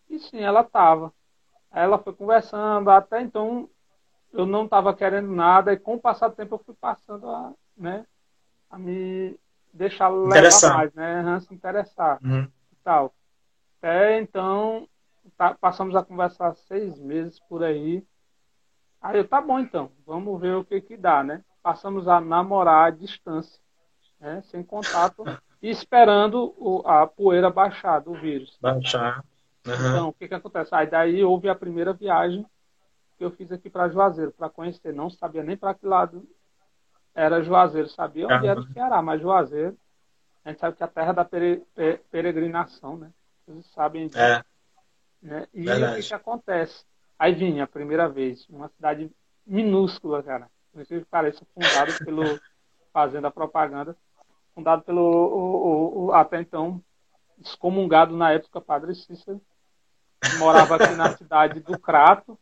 [0.09, 1.13] E sim, ela estava.
[1.71, 3.69] Aí ela foi conversando, até então
[4.33, 7.53] eu não estava querendo nada e com o passar do tempo eu fui passando a,
[7.77, 8.07] né,
[8.69, 9.39] a me
[9.73, 12.43] deixar levar mais, né, se interessar uhum.
[12.45, 13.15] e tal.
[13.79, 14.89] Até então,
[15.37, 18.05] tá, passamos a conversar seis meses por aí.
[19.01, 21.45] Aí eu, tá bom então, vamos ver o que que dá, né?
[21.63, 23.61] Passamos a namorar à distância,
[24.19, 25.25] né, sem contato
[25.63, 28.57] e esperando o, a poeira baixar do vírus.
[28.61, 29.25] Baixar.
[29.67, 29.75] Uhum.
[29.75, 30.75] Então, o que que acontece?
[30.75, 32.47] Aí daí houve a primeira viagem
[33.19, 34.95] que eu fiz aqui para Juazeiro, para conhecer.
[34.95, 36.27] Não sabia nem para que lado
[37.15, 37.89] era Juazeiro.
[37.89, 39.77] Sabia onde era o Ceará, mas Juazeiro,
[40.45, 41.63] a gente sabe que é a terra da pere,
[42.11, 43.11] peregrinação, né?
[43.45, 44.19] Vocês sabem disso.
[44.19, 44.43] É.
[45.23, 45.47] Né?
[45.53, 45.93] E Verdade.
[45.93, 46.85] o que, que acontece?
[47.19, 49.11] Aí vinha a primeira vez, uma cidade
[49.47, 50.49] minúscula, cara.
[50.75, 52.41] Não sei se pareça, fundado pelo.
[52.93, 53.97] Fazendo a propaganda.
[54.55, 55.01] Fundado pelo.
[55.01, 56.83] O, o, o, até então,
[57.41, 59.41] excomungado na época, Padre Cícero.
[60.21, 62.39] Que morava aqui na cidade do Crato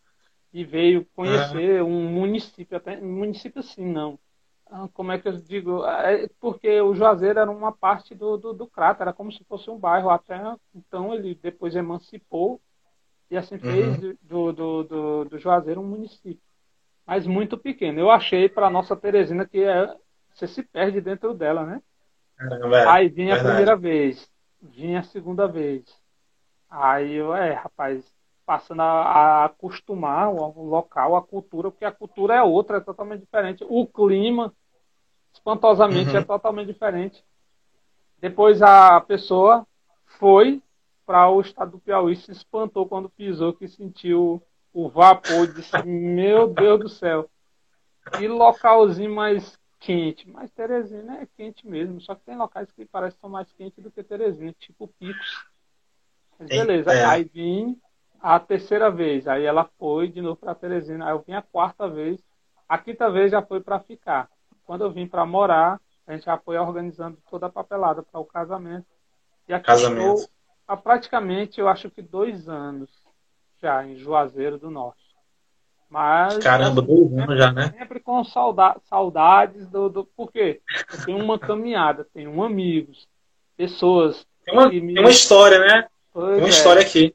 [0.52, 4.18] e veio conhecer um município, até um município assim, não.
[4.70, 5.84] Ah, como é que eu digo?
[5.86, 9.70] É porque o Juazeiro era uma parte do, do, do Crato, era como se fosse
[9.70, 10.10] um bairro.
[10.10, 10.38] Até
[10.74, 12.60] então ele depois emancipou
[13.30, 14.16] e assim fez uhum.
[14.22, 16.47] do, do, do, do Juazeiro um município.
[17.08, 17.98] Mas muito pequeno.
[17.98, 19.96] Eu achei para nossa Teresina que é,
[20.34, 21.80] você se perde dentro dela, né?
[22.38, 23.40] É, Aí vinha verdade.
[23.40, 24.30] a primeira vez,
[24.60, 25.82] vinha a segunda vez.
[26.68, 28.04] Aí eu, é, rapaz,
[28.44, 33.20] passando a, a acostumar o, local, a cultura, porque a cultura é outra, é totalmente
[33.20, 33.64] diferente.
[33.66, 34.52] O clima,
[35.32, 36.18] espantosamente, é uhum.
[36.18, 37.24] é totalmente diferente.
[38.20, 39.66] Depois a pessoa
[40.18, 40.62] foi
[41.06, 44.42] para o estado do Piauí, se espantou quando pisou, que sentiu
[44.72, 47.28] o vapor, disse, meu Deus do céu,
[48.16, 50.28] que localzinho mais quente.
[50.28, 53.82] Mas Teresina é quente mesmo, só que tem locais que parecem que são mais quentes
[53.82, 55.46] do que Teresina, tipo Picos.
[56.38, 57.04] Mas beleza, é.
[57.04, 57.80] aí vim
[58.20, 59.26] a terceira vez.
[59.26, 61.06] Aí ela foi de novo para Teresina.
[61.06, 62.20] Aí eu vim a quarta vez.
[62.68, 64.28] A quinta vez já foi para ficar.
[64.64, 68.24] Quando eu vim para morar, a gente já foi organizando toda a papelada para o
[68.24, 68.86] casamento.
[69.48, 70.20] E aqui casamento.
[70.20, 70.30] estou
[70.66, 72.90] há praticamente, eu acho que dois anos
[73.60, 75.02] já em Juazeiro do Norte.
[75.90, 77.72] Mas Caramba, dois anos já, né?
[77.78, 80.04] Sempre com saudade, saudades do, do.
[80.04, 80.60] Por quê?
[80.92, 83.08] Eu tenho uma caminhada, tenho amigos,
[83.56, 84.26] pessoas.
[84.44, 84.94] Tem uma, me...
[84.94, 85.88] tem uma história, né?
[86.12, 86.50] Pois tem uma é.
[86.50, 87.14] história aqui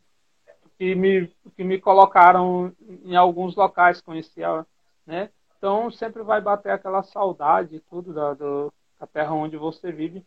[0.77, 2.73] que me, que me colocaram
[3.05, 4.65] em alguns locais, conhecia,
[5.05, 5.29] né?
[5.57, 10.25] Então sempre vai bater aquela saudade tudo da, do, da terra onde você vive,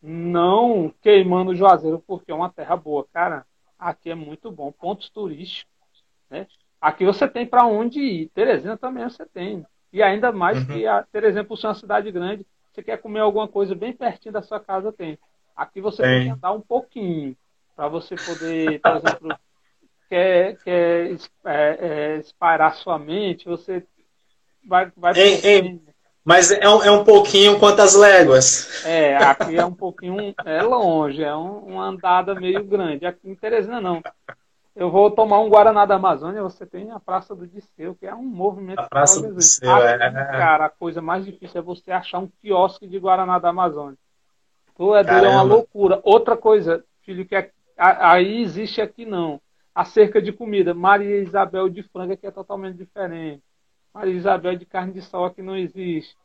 [0.00, 3.44] não queimando o Juazeiro porque é uma terra boa, cara.
[3.78, 5.72] Aqui é muito bom, pontos turísticos,
[6.28, 6.46] né?
[6.80, 8.28] Aqui você tem para onde ir.
[8.28, 9.64] Teresina também você tem.
[9.92, 10.66] E ainda mais uhum.
[10.66, 14.32] que a Teresina, por ser uma cidade grande, você quer comer alguma coisa bem pertinho
[14.32, 15.18] da sua casa, tem.
[15.56, 17.36] Aqui você tem, tem que andar um pouquinho
[17.74, 19.38] para você poder, por exemplo,
[20.08, 23.84] quer, quer é, é, espalhar sua mente, você
[24.64, 24.92] vai.
[24.96, 25.80] vai ei, ei,
[26.28, 28.84] mas é um, é um pouquinho quantas léguas?
[28.84, 33.06] É, aqui é um pouquinho é longe, é um, uma andada meio grande.
[33.06, 34.02] Aqui em Teresina não.
[34.76, 38.14] Eu vou tomar um Guaraná da Amazônia, você tem a Praça do Disseu, que é
[38.14, 38.78] um movimento.
[38.78, 39.96] A Praça do Disseu, é.
[39.96, 43.96] Cara, a coisa mais difícil é você achar um quiosque de Guaraná da Amazônia.
[44.76, 45.98] Pô, é, é uma loucura.
[46.02, 49.40] Outra coisa, filho, que é, aí existe aqui não
[49.74, 50.74] acerca de comida.
[50.74, 53.42] Maria Isabel de franga, que é totalmente diferente.
[53.94, 56.16] Maria Isabel de carne de sol, que não existe.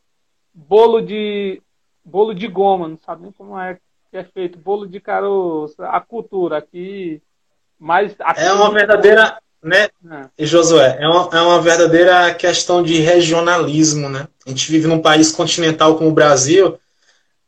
[0.52, 1.60] Bolo de
[2.04, 3.78] bolo de goma, não sabe nem como é
[4.10, 4.58] que é feito.
[4.58, 7.20] Bolo de caroço, a cultura aqui.
[7.78, 9.88] Mas aqui é uma verdadeira, né?
[10.10, 10.28] É.
[10.38, 14.28] E Josué, é uma, é uma verdadeira questão de regionalismo, né?
[14.46, 16.78] A gente vive num país continental como o Brasil.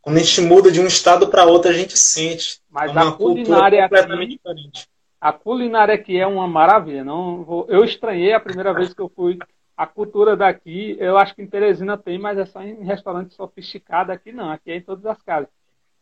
[0.03, 2.61] Quando a gente muda de um estado para outro, a gente sente.
[2.71, 4.89] Mas uma a culinária completamente aqui, diferente
[5.21, 7.03] a culinária aqui é uma maravilha.
[7.03, 9.39] Não vou, eu estranhei a primeira vez que eu fui.
[9.77, 14.11] A cultura daqui, eu acho que em Teresina tem, mas é só em restaurante sofisticado
[14.11, 14.51] aqui não.
[14.51, 15.49] Aqui é em todas as casas.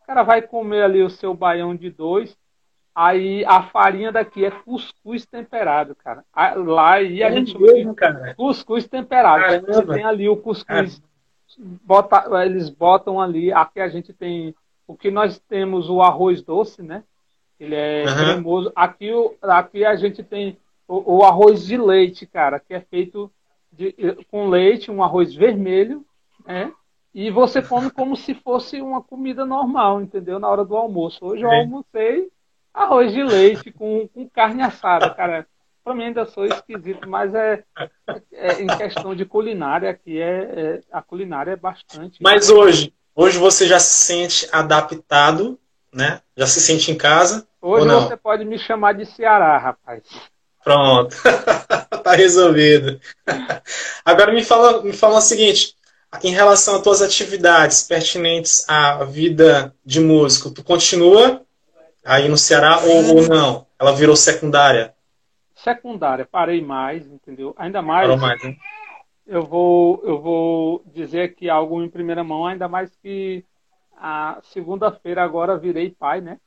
[0.01, 2.37] O cara vai comer ali o seu baião de dois,
[2.95, 6.25] aí a farinha daqui é cuscuz temperado, cara.
[6.57, 8.35] Lá aí a é gente mesmo, cara.
[8.37, 9.43] cuscuz temperado.
[9.43, 9.73] Caramba.
[9.73, 11.03] Você tem ali o cuscuz,
[11.59, 13.53] bota, eles botam ali.
[13.53, 14.55] Aqui a gente tem
[14.87, 17.03] o que nós temos o arroz doce, né?
[17.59, 18.15] Ele é uhum.
[18.15, 18.73] cremoso.
[18.75, 19.11] Aqui,
[19.43, 23.31] aqui a gente tem o, o, arroz de leite, cara, que é feito
[23.77, 23.95] de,
[24.31, 26.05] com leite, um arroz vermelho,
[26.47, 26.73] né?
[27.15, 30.39] E você come como se fosse uma comida normal, entendeu?
[30.39, 31.25] Na hora do almoço.
[31.25, 31.61] Hoje eu é.
[31.61, 32.29] almocei
[32.73, 35.47] arroz de leite com, com carne assada, cara.
[35.85, 37.63] Pra mim ainda sou esquisito, mas é,
[38.33, 42.19] é em questão de culinária aqui é, é, a culinária é bastante.
[42.23, 45.59] Mas hoje, hoje você já se sente adaptado
[45.95, 46.21] né?
[46.37, 47.47] Já se sente em casa?
[47.63, 50.03] Hoje você pode me chamar de Ceará, rapaz.
[50.65, 51.15] Pronto,
[52.03, 52.99] tá resolvido.
[54.05, 55.77] Agora me fala, me fala o seguinte,
[56.23, 61.43] em relação às tuas atividades pertinentes à vida de músico, tu continua
[62.05, 63.67] aí no Ceará ou, ou não?
[63.79, 64.95] Ela virou secundária?
[65.55, 67.55] Secundária, parei mais, entendeu?
[67.59, 68.09] Ainda mais.
[68.09, 68.57] Parou mais, hein?
[69.27, 73.45] Eu vou, eu vou dizer aqui algo em primeira mão, ainda mais que
[73.97, 76.39] a segunda-feira agora virei pai, né?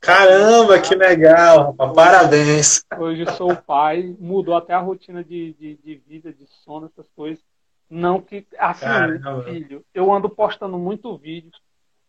[0.00, 1.92] Caramba, que legal, rapaz.
[1.94, 2.84] Parabéns.
[2.98, 7.42] Hoje sou pai, mudou até a rotina de, de, de, vida, de sono, essas coisas.
[7.88, 8.46] Não que.
[8.58, 9.42] Assim, Caramba.
[9.44, 11.52] filho, eu ando postando muito vídeo.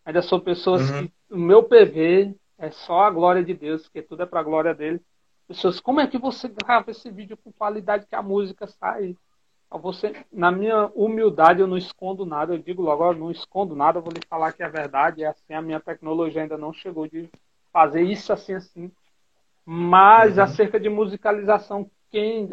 [0.05, 1.07] Ainda sou pessoas uhum.
[1.07, 1.13] que.
[1.29, 4.73] O meu PV é só a glória de Deus, porque tudo é para a glória
[4.73, 5.01] dele.
[5.47, 9.15] Pessoas, como é que você grava esse vídeo com qualidade que a música sai?
[9.69, 12.53] Você, na minha humildade, eu não escondo nada.
[12.53, 13.99] Eu digo logo, eu não escondo nada.
[13.99, 15.23] Eu vou lhe falar que é verdade.
[15.23, 17.29] É assim, a minha tecnologia ainda não chegou de
[17.77, 18.91] fazer isso assim, assim.
[19.63, 20.43] Mas uhum.
[20.43, 22.49] acerca de musicalização, quem